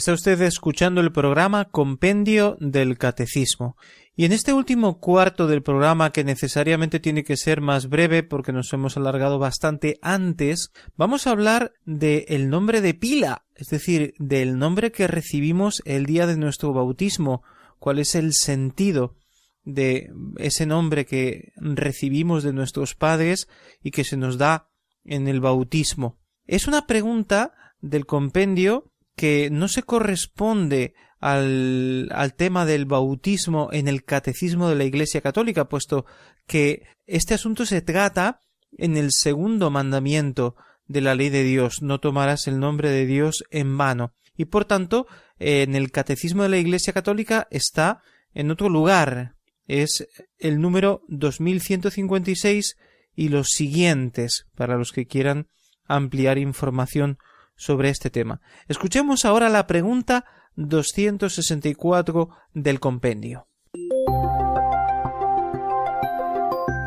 Está 0.00 0.14
usted 0.14 0.40
escuchando 0.40 1.02
el 1.02 1.12
programa 1.12 1.66
Compendio 1.66 2.56
del 2.58 2.96
Catecismo. 2.96 3.76
Y 4.16 4.24
en 4.24 4.32
este 4.32 4.54
último 4.54 4.98
cuarto 4.98 5.46
del 5.46 5.62
programa, 5.62 6.10
que 6.10 6.24
necesariamente 6.24 7.00
tiene 7.00 7.22
que 7.22 7.36
ser 7.36 7.60
más 7.60 7.90
breve 7.90 8.22
porque 8.22 8.50
nos 8.50 8.72
hemos 8.72 8.96
alargado 8.96 9.38
bastante 9.38 9.98
antes, 10.00 10.72
vamos 10.96 11.26
a 11.26 11.32
hablar 11.32 11.74
del 11.84 12.48
nombre 12.48 12.80
de 12.80 12.94
pila, 12.94 13.44
es 13.54 13.66
decir, 13.66 14.14
del 14.18 14.58
nombre 14.58 14.90
que 14.90 15.06
recibimos 15.06 15.82
el 15.84 16.06
día 16.06 16.26
de 16.26 16.38
nuestro 16.38 16.72
bautismo, 16.72 17.42
cuál 17.78 17.98
es 17.98 18.14
el 18.14 18.32
sentido 18.32 19.16
de 19.64 20.10
ese 20.38 20.64
nombre 20.64 21.04
que 21.04 21.52
recibimos 21.56 22.42
de 22.42 22.54
nuestros 22.54 22.94
padres 22.94 23.48
y 23.82 23.90
que 23.90 24.04
se 24.04 24.16
nos 24.16 24.38
da 24.38 24.70
en 25.04 25.28
el 25.28 25.40
bautismo. 25.42 26.18
Es 26.46 26.66
una 26.66 26.86
pregunta 26.86 27.52
del 27.82 28.06
compendio 28.06 28.89
que 29.20 29.50
no 29.50 29.68
se 29.68 29.82
corresponde 29.82 30.94
al, 31.18 32.08
al, 32.10 32.32
tema 32.32 32.64
del 32.64 32.86
bautismo 32.86 33.68
en 33.70 33.86
el 33.86 34.02
catecismo 34.02 34.70
de 34.70 34.76
la 34.76 34.84
Iglesia 34.84 35.20
Católica, 35.20 35.68
puesto 35.68 36.06
que 36.46 36.84
este 37.06 37.34
asunto 37.34 37.66
se 37.66 37.82
trata 37.82 38.40
en 38.78 38.96
el 38.96 39.10
segundo 39.12 39.70
mandamiento 39.70 40.56
de 40.86 41.02
la 41.02 41.14
ley 41.14 41.28
de 41.28 41.42
Dios, 41.42 41.82
no 41.82 42.00
tomarás 42.00 42.46
el 42.46 42.60
nombre 42.60 42.88
de 42.88 43.04
Dios 43.04 43.44
en 43.50 43.76
vano. 43.76 44.14
Y 44.38 44.46
por 44.46 44.64
tanto, 44.64 45.06
en 45.38 45.74
el 45.74 45.90
catecismo 45.90 46.44
de 46.44 46.48
la 46.48 46.56
Iglesia 46.56 46.94
Católica 46.94 47.46
está 47.50 48.00
en 48.32 48.50
otro 48.50 48.70
lugar. 48.70 49.34
Es 49.66 50.08
el 50.38 50.62
número 50.62 51.02
2156 51.08 52.78
y 53.14 53.28
los 53.28 53.48
siguientes, 53.48 54.46
para 54.54 54.78
los 54.78 54.92
que 54.92 55.06
quieran 55.06 55.48
ampliar 55.84 56.38
información 56.38 57.18
sobre 57.60 57.90
este 57.90 58.08
tema. 58.08 58.40
Escuchemos 58.68 59.26
ahora 59.26 59.50
la 59.50 59.66
pregunta 59.66 60.24
264 60.56 62.30
del 62.54 62.80
compendio. 62.80 63.46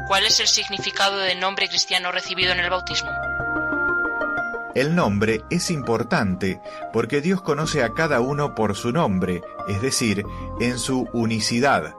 ¿Cuál 0.07 0.25
es 0.25 0.39
el 0.39 0.47
significado 0.47 1.19
del 1.19 1.39
nombre 1.39 1.67
cristiano 1.67 2.11
recibido 2.11 2.53
en 2.53 2.59
el 2.59 2.71
bautismo? 2.71 3.11
El 4.73 4.95
nombre 4.95 5.41
es 5.51 5.69
importante 5.69 6.59
porque 6.91 7.21
Dios 7.21 7.43
conoce 7.43 7.83
a 7.83 7.93
cada 7.93 8.19
uno 8.19 8.55
por 8.55 8.75
su 8.75 8.91
nombre, 8.91 9.43
es 9.67 9.79
decir, 9.79 10.23
en 10.59 10.79
su 10.79 11.07
unicidad. 11.13 11.93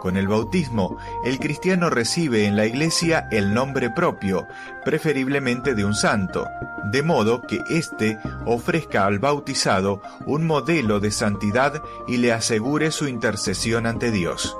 Con 0.00 0.16
el 0.16 0.28
bautismo, 0.28 0.96
el 1.26 1.38
cristiano 1.38 1.90
recibe 1.90 2.46
en 2.46 2.56
la 2.56 2.64
iglesia 2.64 3.28
el 3.30 3.52
nombre 3.52 3.90
propio, 3.90 4.46
preferiblemente 4.82 5.74
de 5.74 5.84
un 5.84 5.94
santo, 5.94 6.46
de 6.84 7.02
modo 7.02 7.42
que 7.42 7.62
éste 7.68 8.18
ofrezca 8.46 9.04
al 9.04 9.18
bautizado 9.18 10.00
un 10.24 10.46
modelo 10.46 11.00
de 11.00 11.10
santidad 11.10 11.82
y 12.08 12.16
le 12.16 12.32
asegure 12.32 12.92
su 12.92 13.08
intercesión 13.08 13.86
ante 13.86 14.10
Dios. 14.10 14.56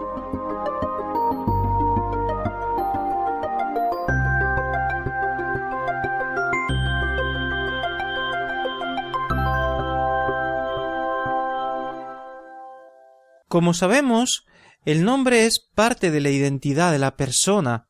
Como 13.49 13.72
sabemos, 13.72 14.45
el 14.85 15.05
nombre 15.05 15.47
es 15.47 15.61
parte 15.74 16.11
de 16.11 16.20
la 16.20 16.31
identidad 16.31 16.93
de 16.93 16.99
la 16.99 17.16
persona. 17.16 17.89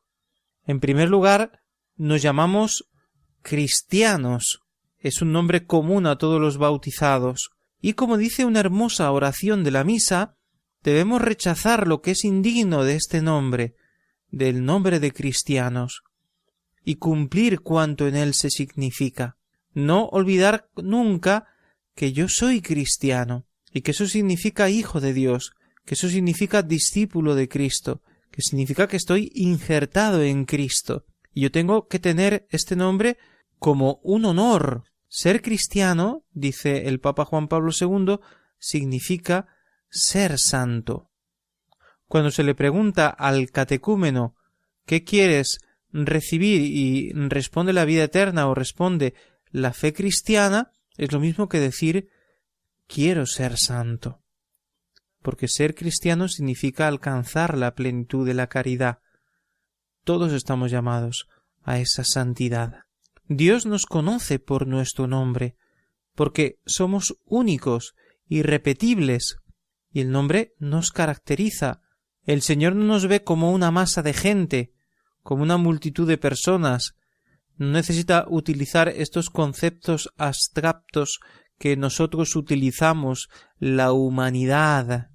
En 0.65 0.79
primer 0.79 1.09
lugar, 1.09 1.61
nos 1.95 2.21
llamamos 2.21 2.89
cristianos. 3.41 4.61
Es 4.99 5.21
un 5.21 5.31
nombre 5.31 5.65
común 5.65 6.05
a 6.05 6.17
todos 6.17 6.39
los 6.39 6.57
bautizados. 6.57 7.51
Y 7.81 7.93
como 7.93 8.17
dice 8.17 8.45
una 8.45 8.59
hermosa 8.59 9.11
oración 9.11 9.63
de 9.63 9.71
la 9.71 9.83
misa, 9.83 10.35
debemos 10.83 11.21
rechazar 11.21 11.87
lo 11.87 12.01
que 12.01 12.11
es 12.11 12.25
indigno 12.25 12.83
de 12.83 12.95
este 12.95 13.21
nombre, 13.21 13.75
del 14.29 14.65
nombre 14.65 14.99
de 14.99 15.11
cristianos, 15.11 16.03
y 16.83 16.95
cumplir 16.95 17.61
cuanto 17.61 18.07
en 18.07 18.15
él 18.15 18.33
se 18.33 18.49
significa. 18.49 19.37
No 19.73 20.05
olvidar 20.07 20.69
nunca 20.75 21.47
que 21.95 22.13
yo 22.13 22.27
soy 22.27 22.61
cristiano, 22.61 23.45
y 23.73 23.81
que 23.81 23.91
eso 23.91 24.07
significa 24.07 24.69
hijo 24.69 24.99
de 24.99 25.13
Dios, 25.13 25.53
eso 25.91 26.07
significa 26.07 26.61
discípulo 26.61 27.35
de 27.35 27.49
Cristo, 27.49 28.01
que 28.31 28.41
significa 28.41 28.87
que 28.87 28.95
estoy 28.95 29.29
injertado 29.35 30.23
en 30.23 30.45
Cristo. 30.45 31.03
Y 31.33 31.41
yo 31.41 31.51
tengo 31.51 31.89
que 31.89 31.99
tener 31.99 32.47
este 32.49 32.77
nombre 32.77 33.17
como 33.59 33.99
un 34.01 34.23
honor. 34.23 34.85
Ser 35.09 35.41
cristiano, 35.41 36.23
dice 36.31 36.87
el 36.87 37.01
Papa 37.01 37.25
Juan 37.25 37.49
Pablo 37.49 37.73
II, 37.77 38.19
significa 38.57 39.47
ser 39.89 40.39
santo. 40.39 41.09
Cuando 42.07 42.31
se 42.31 42.43
le 42.43 42.55
pregunta 42.55 43.09
al 43.09 43.51
catecúmeno 43.51 44.37
¿qué 44.85 45.03
quieres 45.03 45.59
recibir? 45.91 46.61
y 46.61 47.11
responde 47.11 47.73
la 47.73 47.83
vida 47.83 48.05
eterna 48.05 48.47
o 48.47 48.55
responde 48.55 49.13
la 49.49 49.73
fe 49.73 49.91
cristiana, 49.91 50.71
es 50.95 51.11
lo 51.11 51.19
mismo 51.19 51.49
que 51.49 51.59
decir 51.59 52.07
quiero 52.87 53.25
ser 53.25 53.57
santo 53.57 54.20
porque 55.21 55.47
ser 55.47 55.75
cristiano 55.75 56.27
significa 56.27 56.87
alcanzar 56.87 57.57
la 57.57 57.75
plenitud 57.75 58.25
de 58.25 58.33
la 58.33 58.47
caridad. 58.47 58.99
Todos 60.03 60.33
estamos 60.33 60.71
llamados 60.71 61.27
a 61.63 61.79
esa 61.79 62.03
santidad. 62.03 62.85
Dios 63.27 63.65
nos 63.65 63.85
conoce 63.85 64.39
por 64.39 64.67
nuestro 64.67 65.07
nombre, 65.07 65.55
porque 66.15 66.59
somos 66.65 67.17
únicos, 67.25 67.95
irrepetibles, 68.27 69.37
y 69.91 70.01
el 70.01 70.11
nombre 70.11 70.53
nos 70.57 70.91
caracteriza. 70.91 71.81
El 72.23 72.41
Señor 72.41 72.75
no 72.75 72.85
nos 72.85 73.07
ve 73.07 73.23
como 73.23 73.51
una 73.51 73.71
masa 73.71 74.01
de 74.01 74.13
gente, 74.13 74.73
como 75.21 75.43
una 75.43 75.57
multitud 75.57 76.07
de 76.07 76.17
personas, 76.17 76.95
no 77.61 77.67
necesita 77.73 78.25
utilizar 78.27 78.89
estos 78.89 79.29
conceptos 79.29 80.11
abstractos 80.17 81.19
que 81.59 81.77
nosotros 81.77 82.35
utilizamos, 82.35 83.29
la 83.59 83.91
humanidad, 83.91 85.10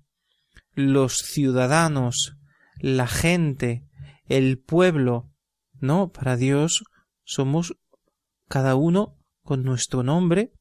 los 0.76 1.16
ciudadanos, 1.16 2.36
la 2.78 3.08
gente, 3.08 3.88
el 4.26 4.58
pueblo. 4.58 5.32
No, 5.80 6.12
para 6.12 6.36
Dios 6.36 6.84
somos 7.24 7.76
cada 8.46 8.76
uno 8.76 9.18
con 9.42 9.64
nuestro 9.64 10.02
nombre, 10.02 10.52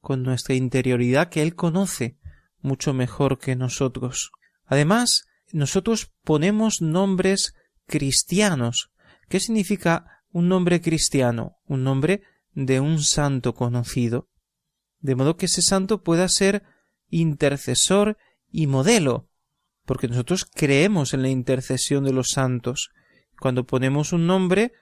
con 0.00 0.22
nuestra 0.22 0.54
interioridad 0.54 1.28
que 1.28 1.42
Él 1.42 1.54
conoce 1.56 2.16
mucho 2.60 2.94
mejor 2.94 3.38
que 3.38 3.56
nosotros. 3.56 4.30
Además, 4.64 5.24
nosotros 5.52 6.12
ponemos 6.22 6.80
nombres 6.80 7.54
cristianos. 7.86 8.92
¿Qué 9.28 9.40
significa 9.40 10.22
un 10.30 10.48
nombre 10.48 10.80
cristiano? 10.80 11.56
Un 11.64 11.82
nombre 11.82 12.22
de 12.52 12.80
un 12.80 13.02
santo 13.02 13.54
conocido. 13.54 14.28
De 15.00 15.16
modo 15.16 15.36
que 15.36 15.46
ese 15.46 15.62
santo 15.62 16.02
pueda 16.02 16.28
ser 16.28 16.62
intercesor 17.10 18.16
y 18.50 18.66
modelo 18.68 19.28
porque 19.84 20.08
nosotros 20.08 20.44
creemos 20.44 21.14
en 21.14 21.22
la 21.22 21.28
intercesión 21.28 22.04
de 22.04 22.12
los 22.12 22.28
santos. 22.30 22.90
Cuando 23.38 23.64
ponemos 23.66 24.12
un 24.12 24.26
nombre, 24.26 24.72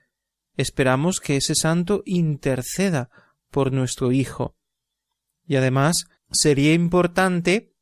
esperamos 0.56 1.20
que 1.20 1.36
ese 1.36 1.54
santo 1.54 2.02
interceda 2.04 3.10
por 3.50 3.72
nuestro 3.72 4.12
Hijo. 4.12 4.56
Y 5.46 5.56
además 5.56 6.06
sería 6.30 6.72
importante 6.72 7.72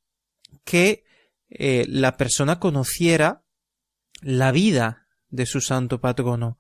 que 0.65 1.05
eh, 1.51 1.85
la 1.89 2.17
persona 2.17 2.59
conociera 2.59 3.43
la 4.23 4.53
vida 4.53 5.07
de 5.29 5.47
su 5.47 5.61
santo 5.61 6.01
patrono, 6.01 6.59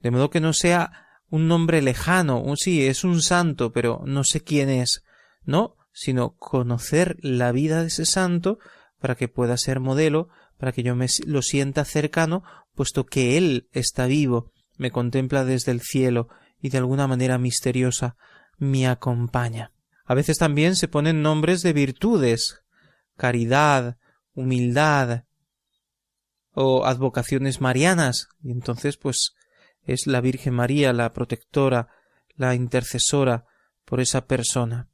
de 0.00 0.10
modo 0.10 0.30
que 0.30 0.40
no 0.40 0.52
sea 0.52 1.06
un 1.30 1.48
nombre 1.48 1.82
lejano, 1.82 2.42
sí, 2.56 2.86
es 2.86 3.04
un 3.04 3.20
santo, 3.20 3.72
pero 3.72 4.02
no 4.04 4.24
sé 4.24 4.42
quién 4.42 4.70
es, 4.70 5.02
no, 5.44 5.76
sino 5.92 6.36
conocer 6.36 7.16
la 7.20 7.52
vida 7.52 7.82
de 7.82 7.88
ese 7.88 8.06
santo 8.06 8.58
para 9.00 9.14
que 9.14 9.28
pueda 9.28 9.56
ser 9.56 9.80
modelo, 9.80 10.28
para 10.56 10.72
que 10.72 10.82
yo 10.82 10.96
me 10.96 11.06
lo 11.26 11.42
sienta 11.42 11.84
cercano, 11.84 12.42
puesto 12.74 13.06
que 13.06 13.36
él 13.36 13.68
está 13.72 14.06
vivo, 14.06 14.52
me 14.76 14.90
contempla 14.90 15.44
desde 15.44 15.72
el 15.72 15.80
cielo 15.80 16.28
y 16.60 16.70
de 16.70 16.78
alguna 16.78 17.06
manera 17.06 17.38
misteriosa 17.38 18.16
me 18.58 18.86
acompaña. 18.86 19.72
A 20.04 20.14
veces 20.14 20.38
también 20.38 20.74
se 20.74 20.88
ponen 20.88 21.22
nombres 21.22 21.62
de 21.62 21.72
virtudes, 21.72 22.62
caridad, 23.16 23.98
humildad 24.32 25.24
o 26.52 26.86
advocaciones 26.86 27.60
marianas, 27.60 28.28
y 28.42 28.50
entonces 28.50 28.96
pues 28.96 29.34
es 29.82 30.06
la 30.06 30.20
Virgen 30.20 30.54
María 30.54 30.92
la 30.92 31.12
protectora, 31.12 31.88
la 32.34 32.54
intercesora 32.54 33.44
por 33.84 34.00
esa 34.00 34.26
persona. 34.26 34.88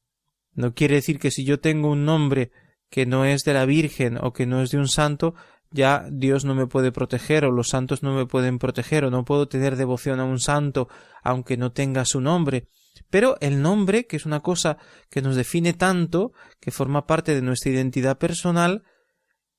No 0.52 0.74
quiere 0.74 0.96
decir 0.96 1.18
que 1.18 1.30
si 1.30 1.44
yo 1.44 1.60
tengo 1.60 1.90
un 1.90 2.04
nombre 2.04 2.52
que 2.94 3.06
no 3.06 3.24
es 3.24 3.42
de 3.42 3.54
la 3.54 3.66
Virgen 3.66 4.18
o 4.22 4.32
que 4.32 4.46
no 4.46 4.62
es 4.62 4.70
de 4.70 4.78
un 4.78 4.86
santo, 4.86 5.34
ya 5.72 6.06
Dios 6.12 6.44
no 6.44 6.54
me 6.54 6.68
puede 6.68 6.92
proteger 6.92 7.44
o 7.44 7.50
los 7.50 7.70
santos 7.70 8.04
no 8.04 8.14
me 8.14 8.24
pueden 8.24 8.60
proteger 8.60 9.04
o 9.04 9.10
no 9.10 9.24
puedo 9.24 9.48
tener 9.48 9.74
devoción 9.74 10.20
a 10.20 10.24
un 10.24 10.38
santo 10.38 10.86
aunque 11.20 11.56
no 11.56 11.72
tenga 11.72 12.04
su 12.04 12.20
nombre. 12.20 12.68
Pero 13.10 13.36
el 13.40 13.60
nombre, 13.60 14.06
que 14.06 14.14
es 14.14 14.26
una 14.26 14.42
cosa 14.42 14.78
que 15.10 15.22
nos 15.22 15.34
define 15.34 15.72
tanto, 15.72 16.34
que 16.60 16.70
forma 16.70 17.04
parte 17.04 17.34
de 17.34 17.42
nuestra 17.42 17.72
identidad 17.72 18.16
personal, 18.16 18.84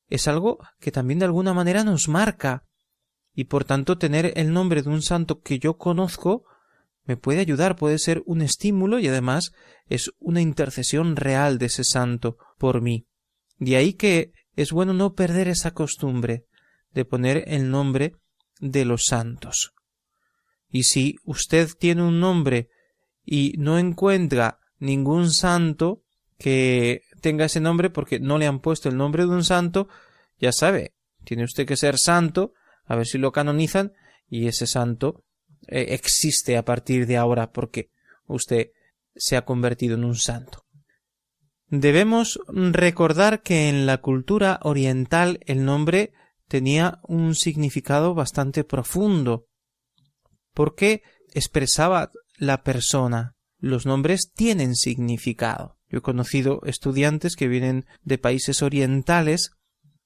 es 0.08 0.30
algo 0.30 0.60
que 0.80 0.94
también 0.94 1.20
de 1.20 1.26
alguna 1.26 1.54
manera 1.54 1.84
nos 1.84 2.08
marca. 2.08 2.64
Y 3.34 3.44
por 3.44 3.66
tanto 3.66 3.98
tener 3.98 4.32
el 4.38 4.54
nombre 4.54 4.82
de 4.82 4.88
un 4.88 5.02
santo 5.02 5.42
que 5.42 5.60
yo 5.60 5.78
conozco 5.78 6.46
me 7.04 7.18
puede 7.18 7.42
ayudar, 7.42 7.76
puede 7.76 8.00
ser 8.00 8.24
un 8.26 8.42
estímulo 8.42 8.98
y 9.00 9.10
además 9.10 9.52
es 9.88 10.12
una 10.20 10.40
intercesión 10.40 11.18
real 11.18 11.58
de 11.58 11.66
ese 11.66 11.84
santo 11.84 12.38
por 12.58 12.82
mí. 12.82 13.06
De 13.58 13.76
ahí 13.76 13.94
que 13.94 14.34
es 14.56 14.72
bueno 14.72 14.94
no 14.94 15.14
perder 15.14 15.48
esa 15.48 15.72
costumbre 15.72 16.46
de 16.94 17.06
poner 17.06 17.44
el 17.48 17.70
nombre 17.70 18.16
de 18.60 18.86
los 18.86 19.06
santos. 19.06 19.74
Y 20.70 20.84
si 20.84 21.18
usted 21.24 21.70
tiene 21.78 22.04
un 22.04 22.20
nombre 22.20 22.70
y 23.24 23.54
no 23.58 23.78
encuentra 23.78 24.60
ningún 24.80 25.32
santo 25.32 26.04
que 26.38 27.04
tenga 27.22 27.46
ese 27.46 27.60
nombre 27.60 27.90
porque 27.90 28.20
no 28.20 28.38
le 28.38 28.48
han 28.48 28.60
puesto 28.60 28.90
el 28.90 28.98
nombre 28.98 29.24
de 29.24 29.30
un 29.30 29.44
santo, 29.44 29.88
ya 30.40 30.52
sabe, 30.52 30.94
tiene 31.24 31.44
usted 31.44 31.66
que 31.66 31.78
ser 31.78 31.98
santo, 31.98 32.54
a 32.86 32.96
ver 32.96 33.08
si 33.08 33.18
lo 33.18 33.32
canonizan 33.32 33.94
y 34.30 34.48
ese 34.48 34.68
santo 34.68 35.24
eh, 35.68 35.88
existe 35.90 36.58
a 36.58 36.66
partir 36.66 37.08
de 37.08 37.18
ahora 37.18 37.52
porque 37.52 37.90
usted 38.28 38.72
se 39.16 39.38
ha 39.38 39.46
convertido 39.46 39.96
en 39.96 40.04
un 40.04 40.16
santo. 40.16 40.65
Debemos 41.78 42.40
recordar 42.48 43.42
que 43.42 43.68
en 43.68 43.86
la 43.86 43.98
cultura 43.98 44.60
oriental 44.64 45.42
el 45.46 45.66
nombre 45.66 46.14
tenía 46.48 47.00
un 47.04 47.36
significado 47.36 48.14
bastante 48.14 48.64
profundo, 48.64 49.48
porque 50.54 51.04
expresaba 51.34 52.12
la 52.38 52.64
persona. 52.64 53.36
Los 53.60 53.86
nombres 53.86 54.32
tienen 54.34 54.76
significado. 54.76 55.78
Yo 55.90 55.98
he 55.98 56.02
conocido 56.02 56.62
estudiantes 56.64 57.36
que 57.36 57.50
vienen 57.50 57.86
de 58.04 58.20
países 58.20 58.62
orientales 58.62 59.52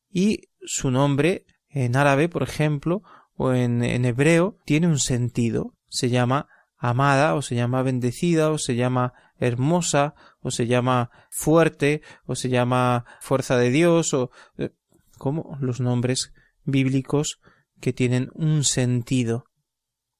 y 0.09 0.49
su 0.61 0.89
nombre 0.89 1.45
en 1.69 1.95
árabe, 1.95 2.29
por 2.29 2.41
ejemplo, 2.41 3.03
o 3.35 3.53
en, 3.53 3.83
en 3.83 4.05
hebreo, 4.05 4.57
tiene 4.65 4.87
un 4.87 4.97
sentido. 4.97 5.75
Se 5.87 6.09
llama 6.09 6.47
amada, 6.79 7.35
o 7.35 7.41
se 7.41 7.55
llama 7.55 7.83
bendecida, 7.83 8.49
o 8.49 8.57
se 8.57 8.75
llama 8.75 9.13
hermosa, 9.37 10.15
o 10.41 10.49
se 10.49 10.65
llama 10.65 11.11
fuerte, 11.29 12.01
o 12.25 12.35
se 12.35 12.49
llama 12.49 13.05
fuerza 13.21 13.57
de 13.57 13.69
Dios, 13.69 14.13
o 14.13 14.31
eh, 14.57 14.71
como 15.17 15.57
los 15.61 15.81
nombres 15.81 16.33
bíblicos 16.63 17.39
que 17.79 17.93
tienen 17.93 18.29
un 18.33 18.63
sentido. 18.63 19.45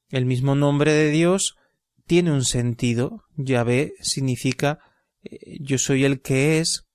El 0.10 0.26
mismo 0.26 0.55
nombre 0.55 0.93
de 0.93 1.10
Dios 1.12 1.55
tiene 2.05 2.32
un 2.32 2.43
sentido. 2.43 3.24
Yahvé 3.36 3.93
significa 4.01 4.80
eh, 5.24 5.57
yo 5.62 5.78
soy 5.78 6.03
el 6.03 6.22
que 6.22 6.60
es, 6.60 6.86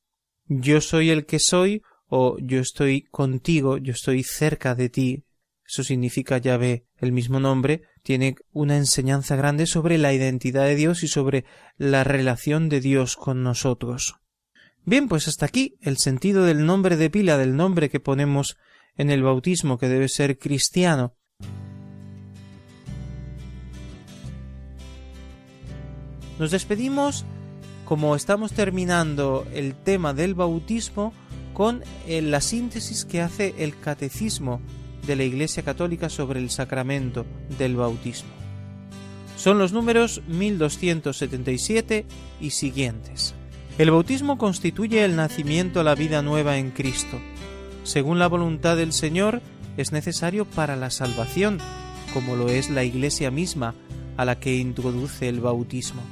yo 0.46 0.80
soy 0.80 1.10
el 1.10 1.24
que 1.24 1.38
soy, 1.38 1.82
o 2.06 2.36
yo 2.38 2.60
estoy 2.60 3.02
contigo, 3.10 3.78
yo 3.78 3.92
estoy 3.92 4.22
cerca 4.22 4.74
de 4.74 4.88
ti. 4.88 5.24
Eso 5.66 5.82
significa 5.82 6.38
Yahvé. 6.38 6.86
El 6.96 7.12
mismo 7.12 7.40
nombre 7.40 7.82
tiene 8.04 8.36
una 8.52 8.76
enseñanza 8.76 9.34
grande 9.34 9.66
sobre 9.66 9.96
la 9.96 10.12
identidad 10.12 10.64
de 10.64 10.76
Dios 10.76 11.02
y 11.02 11.08
sobre 11.08 11.46
la 11.78 12.04
relación 12.04 12.68
de 12.68 12.80
Dios 12.80 13.16
con 13.16 13.42
nosotros. 13.42 14.16
Bien, 14.84 15.08
pues 15.08 15.26
hasta 15.26 15.46
aquí 15.46 15.78
el 15.80 15.96
sentido 15.96 16.44
del 16.44 16.66
nombre 16.66 16.98
de 16.98 17.08
pila, 17.08 17.38
del 17.38 17.56
nombre 17.56 17.88
que 17.88 18.00
ponemos 18.00 18.58
en 18.96 19.08
el 19.08 19.22
bautismo, 19.22 19.78
que 19.78 19.88
debe 19.88 20.08
ser 20.08 20.38
cristiano. 20.38 21.16
Nos 26.38 26.50
despedimos, 26.50 27.24
como 27.86 28.16
estamos 28.16 28.52
terminando 28.52 29.46
el 29.54 29.74
tema 29.74 30.12
del 30.12 30.34
bautismo, 30.34 31.14
con 31.54 31.82
eh, 32.06 32.20
la 32.20 32.42
síntesis 32.42 33.06
que 33.06 33.22
hace 33.22 33.54
el 33.58 33.78
catecismo 33.78 34.60
de 35.06 35.16
la 35.16 35.24
Iglesia 35.24 35.62
Católica 35.62 36.08
sobre 36.08 36.40
el 36.40 36.50
sacramento 36.50 37.26
del 37.58 37.76
bautismo. 37.76 38.30
Son 39.36 39.58
los 39.58 39.72
números 39.72 40.22
1277 40.28 42.06
y 42.40 42.50
siguientes. 42.50 43.34
El 43.76 43.90
bautismo 43.90 44.38
constituye 44.38 45.04
el 45.04 45.16
nacimiento 45.16 45.80
a 45.80 45.84
la 45.84 45.94
vida 45.94 46.22
nueva 46.22 46.58
en 46.58 46.70
Cristo. 46.70 47.18
Según 47.82 48.18
la 48.18 48.28
voluntad 48.28 48.76
del 48.76 48.92
Señor, 48.92 49.42
es 49.76 49.92
necesario 49.92 50.44
para 50.44 50.76
la 50.76 50.90
salvación, 50.90 51.58
como 52.12 52.36
lo 52.36 52.48
es 52.48 52.70
la 52.70 52.84
Iglesia 52.84 53.30
misma, 53.30 53.74
a 54.16 54.24
la 54.24 54.38
que 54.38 54.56
introduce 54.56 55.28
el 55.28 55.40
bautismo. 55.40 56.02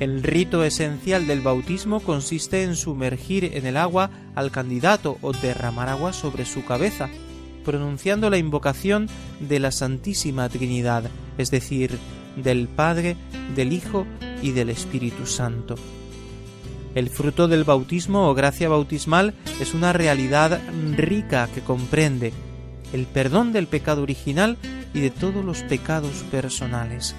El 0.00 0.22
rito 0.22 0.64
esencial 0.64 1.26
del 1.26 1.42
bautismo 1.42 2.00
consiste 2.00 2.64
en 2.64 2.74
sumergir 2.74 3.52
en 3.54 3.66
el 3.66 3.76
agua 3.76 4.10
al 4.34 4.50
candidato 4.50 5.18
o 5.20 5.32
derramar 5.32 5.88
agua 5.88 6.12
sobre 6.12 6.44
su 6.44 6.64
cabeza, 6.64 7.08
pronunciando 7.64 8.30
la 8.30 8.38
invocación 8.38 9.08
de 9.40 9.58
la 9.58 9.70
Santísima 9.70 10.48
Trinidad, 10.48 11.04
es 11.38 11.50
decir, 11.50 11.98
del 12.36 12.68
Padre, 12.68 13.16
del 13.54 13.72
Hijo 13.72 14.06
y 14.42 14.52
del 14.52 14.70
Espíritu 14.70 15.26
Santo. 15.26 15.76
El 16.94 17.08
fruto 17.08 17.48
del 17.48 17.64
bautismo 17.64 18.28
o 18.28 18.34
gracia 18.34 18.68
bautismal 18.68 19.34
es 19.60 19.72
una 19.72 19.92
realidad 19.92 20.60
rica 20.96 21.48
que 21.54 21.62
comprende 21.62 22.32
el 22.92 23.06
perdón 23.06 23.52
del 23.52 23.66
pecado 23.66 24.02
original 24.02 24.58
y 24.92 25.00
de 25.00 25.10
todos 25.10 25.44
los 25.44 25.62
pecados 25.62 26.24
personales, 26.30 27.14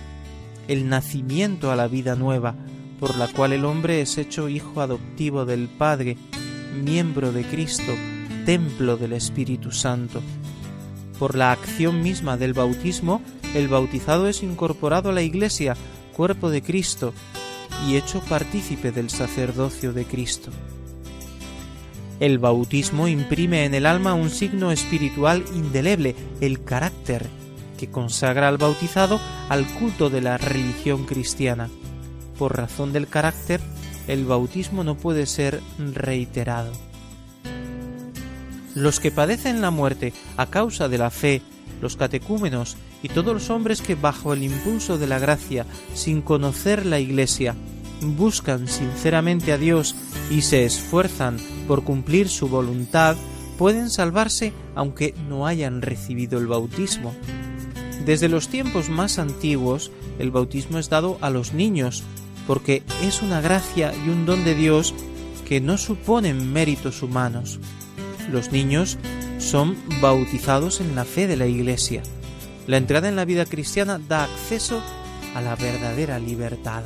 el 0.68 0.88
nacimiento 0.88 1.72
a 1.72 1.76
la 1.76 1.88
vida 1.88 2.16
nueva, 2.16 2.56
por 3.00 3.18
la 3.18 3.28
cual 3.28 3.54
el 3.54 3.66
hombre 3.66 4.02
es 4.02 4.18
hecho 4.20 4.48
hijo 4.48 4.82
adoptivo 4.82 5.46
del 5.46 5.68
Padre, 5.68 6.18
miembro 6.84 7.32
de 7.32 7.44
Cristo, 7.44 7.92
templo 8.46 8.98
del 8.98 9.14
Espíritu 9.14 9.72
Santo. 9.72 10.22
Por 11.20 11.36
la 11.36 11.52
acción 11.52 12.02
misma 12.02 12.38
del 12.38 12.54
bautismo, 12.54 13.22
el 13.54 13.68
bautizado 13.68 14.28
es 14.28 14.44
incorporado 14.44 15.10
a 15.10 15.14
la 15.14 15.22
Iglesia, 15.22 15.76
cuerpo 16.16 16.50
de 16.50 16.62
Cristo, 16.62 17.14
y 17.88 17.96
hecho 17.96 18.22
partícipe 18.22 18.92
del 18.92 19.10
sacerdocio 19.10 19.94
de 19.94 20.06
Cristo. 20.06 20.52
El 22.20 22.40
bautismo 22.40 23.08
imprime 23.08 23.66
en 23.66 23.74
el 23.74 23.86
alma 23.86 24.14
un 24.14 24.30
signo 24.30 24.72
espiritual 24.72 25.44
indeleble, 25.56 26.16
el 26.42 26.64
carácter, 26.64 27.28
que 27.78 27.90
consagra 27.90 28.48
al 28.48 28.58
bautizado 28.58 29.20
al 29.50 29.66
culto 29.66 30.10
de 30.10 30.22
la 30.22 30.38
religión 30.38 31.06
cristiana. 31.06 31.70
Por 32.38 32.56
razón 32.56 32.94
del 32.94 33.08
carácter, 33.08 33.60
el 34.08 34.26
bautismo 34.26 34.84
no 34.84 34.96
puede 34.96 35.26
ser 35.26 35.62
reiterado. 35.78 36.72
Los 38.76 39.00
que 39.00 39.12
padecen 39.12 39.62
la 39.62 39.72
muerte 39.72 40.14
a 40.38 40.48
causa 40.48 40.90
de 40.90 40.98
la 40.98 41.10
fe, 41.10 41.42
los 41.82 41.96
catecúmenos 41.96 42.78
y 43.04 43.10
todos 43.10 43.34
los 43.34 43.50
hombres 43.50 43.82
que 43.82 43.96
bajo 43.96 44.34
el 44.34 44.44
impulso 44.44 44.98
de 44.98 45.08
la 45.08 45.20
gracia, 45.20 45.66
sin 45.94 46.22
conocer 46.22 46.86
la 46.86 47.00
Iglesia, 47.00 47.56
buscan 48.02 48.68
sinceramente 48.68 49.52
a 49.52 49.58
Dios 49.58 49.96
y 50.30 50.42
se 50.42 50.66
esfuerzan 50.66 51.38
por 51.68 51.84
cumplir 51.84 52.30
su 52.30 52.48
voluntad, 52.48 53.16
pueden 53.58 53.90
salvarse 53.90 54.54
aunque 54.76 55.14
no 55.30 55.46
hayan 55.46 55.82
recibido 55.82 56.40
el 56.40 56.48
bautismo. 56.48 57.14
Desde 58.06 58.28
los 58.28 58.50
tiempos 58.50 58.90
más 58.90 59.20
antiguos, 59.20 59.92
el 60.20 60.32
bautismo 60.32 60.80
es 60.80 60.90
dado 60.90 61.18
a 61.22 61.30
los 61.30 61.54
niños, 61.54 62.04
porque 62.48 62.84
es 63.02 63.22
una 63.22 63.40
gracia 63.40 63.94
y 64.06 64.10
un 64.10 64.26
don 64.26 64.44
de 64.44 64.56
Dios 64.56 64.94
que 65.48 65.62
no 65.62 65.78
suponen 65.78 66.52
méritos 66.52 67.02
humanos. 67.02 67.60
Los 68.32 68.52
niños 68.52 68.98
son 69.40 69.76
bautizados 70.02 70.82
en 70.82 70.96
la 70.96 71.06
fe 71.06 71.28
de 71.28 71.38
la 71.38 71.48
Iglesia. 71.48 72.02
La 72.68 72.78
entrada 72.78 73.10
en 73.10 73.16
la 73.16 73.26
vida 73.26 73.46
cristiana 73.46 74.00
da 74.00 74.24
acceso 74.24 74.82
a 75.36 75.42
la 75.42 75.56
verdadera 75.56 76.20
libertad. 76.20 76.84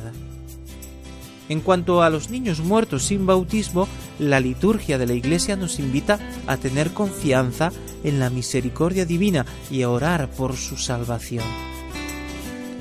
En 1.48 1.60
cuanto 1.60 2.02
a 2.02 2.10
los 2.10 2.30
niños 2.30 2.60
muertos 2.60 3.04
sin 3.04 3.24
bautismo, 3.24 3.88
la 4.18 4.40
liturgia 4.40 4.98
de 4.98 5.06
la 5.06 5.14
Iglesia 5.14 5.56
nos 5.56 5.78
invita 5.78 6.18
a 6.46 6.56
tener 6.56 6.90
confianza 6.92 7.72
en 8.04 8.20
la 8.20 8.28
misericordia 8.28 9.06
divina 9.06 9.46
y 9.70 9.82
a 9.82 9.90
orar 9.90 10.30
por 10.30 10.56
su 10.56 10.76
salvación. 10.76 11.44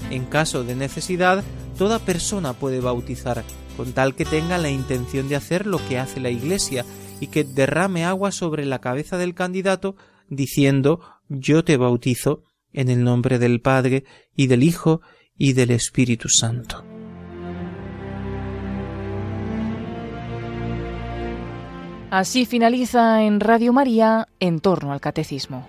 En 0.09 0.25
caso 0.25 0.63
de 0.63 0.75
necesidad, 0.75 1.43
toda 1.77 1.99
persona 1.99 2.53
puede 2.53 2.81
bautizar, 2.81 3.43
con 3.77 3.93
tal 3.93 4.15
que 4.15 4.25
tenga 4.25 4.57
la 4.57 4.69
intención 4.69 5.29
de 5.29 5.35
hacer 5.35 5.65
lo 5.65 5.85
que 5.87 5.99
hace 5.99 6.19
la 6.19 6.29
Iglesia 6.29 6.83
y 7.19 7.27
que 7.27 7.43
derrame 7.43 8.05
agua 8.05 8.31
sobre 8.31 8.65
la 8.65 8.79
cabeza 8.79 9.17
del 9.17 9.33
candidato 9.33 9.95
diciendo 10.29 10.99
yo 11.29 11.63
te 11.63 11.77
bautizo 11.77 12.43
en 12.73 12.89
el 12.89 13.03
nombre 13.03 13.39
del 13.39 13.61
Padre 13.61 14.03
y 14.35 14.47
del 14.47 14.63
Hijo 14.63 15.01
y 15.37 15.53
del 15.53 15.71
Espíritu 15.71 16.29
Santo. 16.29 16.83
Así 22.09 22.45
finaliza 22.45 23.23
en 23.23 23.39
Radio 23.39 23.73
María 23.73 24.27
en 24.39 24.59
torno 24.59 24.93
al 24.93 25.01
catecismo. 25.01 25.67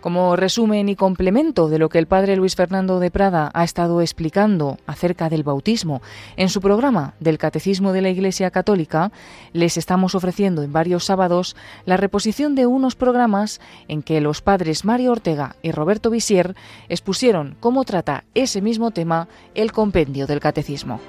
Como 0.00 0.36
resumen 0.36 0.88
y 0.88 0.94
complemento 0.94 1.68
de 1.68 1.78
lo 1.78 1.88
que 1.88 1.98
el 1.98 2.06
padre 2.06 2.36
Luis 2.36 2.54
Fernando 2.54 3.00
de 3.00 3.10
Prada 3.10 3.50
ha 3.52 3.64
estado 3.64 4.00
explicando 4.00 4.78
acerca 4.86 5.28
del 5.28 5.42
bautismo 5.42 6.02
en 6.36 6.48
su 6.48 6.60
programa 6.60 7.14
del 7.18 7.36
Catecismo 7.36 7.92
de 7.92 8.02
la 8.02 8.10
Iglesia 8.10 8.52
Católica, 8.52 9.10
les 9.52 9.76
estamos 9.76 10.14
ofreciendo 10.14 10.62
en 10.62 10.72
varios 10.72 11.04
sábados 11.04 11.56
la 11.84 11.96
reposición 11.96 12.54
de 12.54 12.66
unos 12.66 12.94
programas 12.94 13.60
en 13.88 14.04
que 14.04 14.20
los 14.20 14.40
padres 14.40 14.84
Mario 14.84 15.10
Ortega 15.10 15.56
y 15.62 15.72
Roberto 15.72 16.10
Visier 16.10 16.54
expusieron 16.88 17.56
cómo 17.58 17.84
trata 17.84 18.22
ese 18.34 18.62
mismo 18.62 18.92
tema 18.92 19.26
el 19.56 19.72
compendio 19.72 20.28
del 20.28 20.38
Catecismo. 20.38 21.00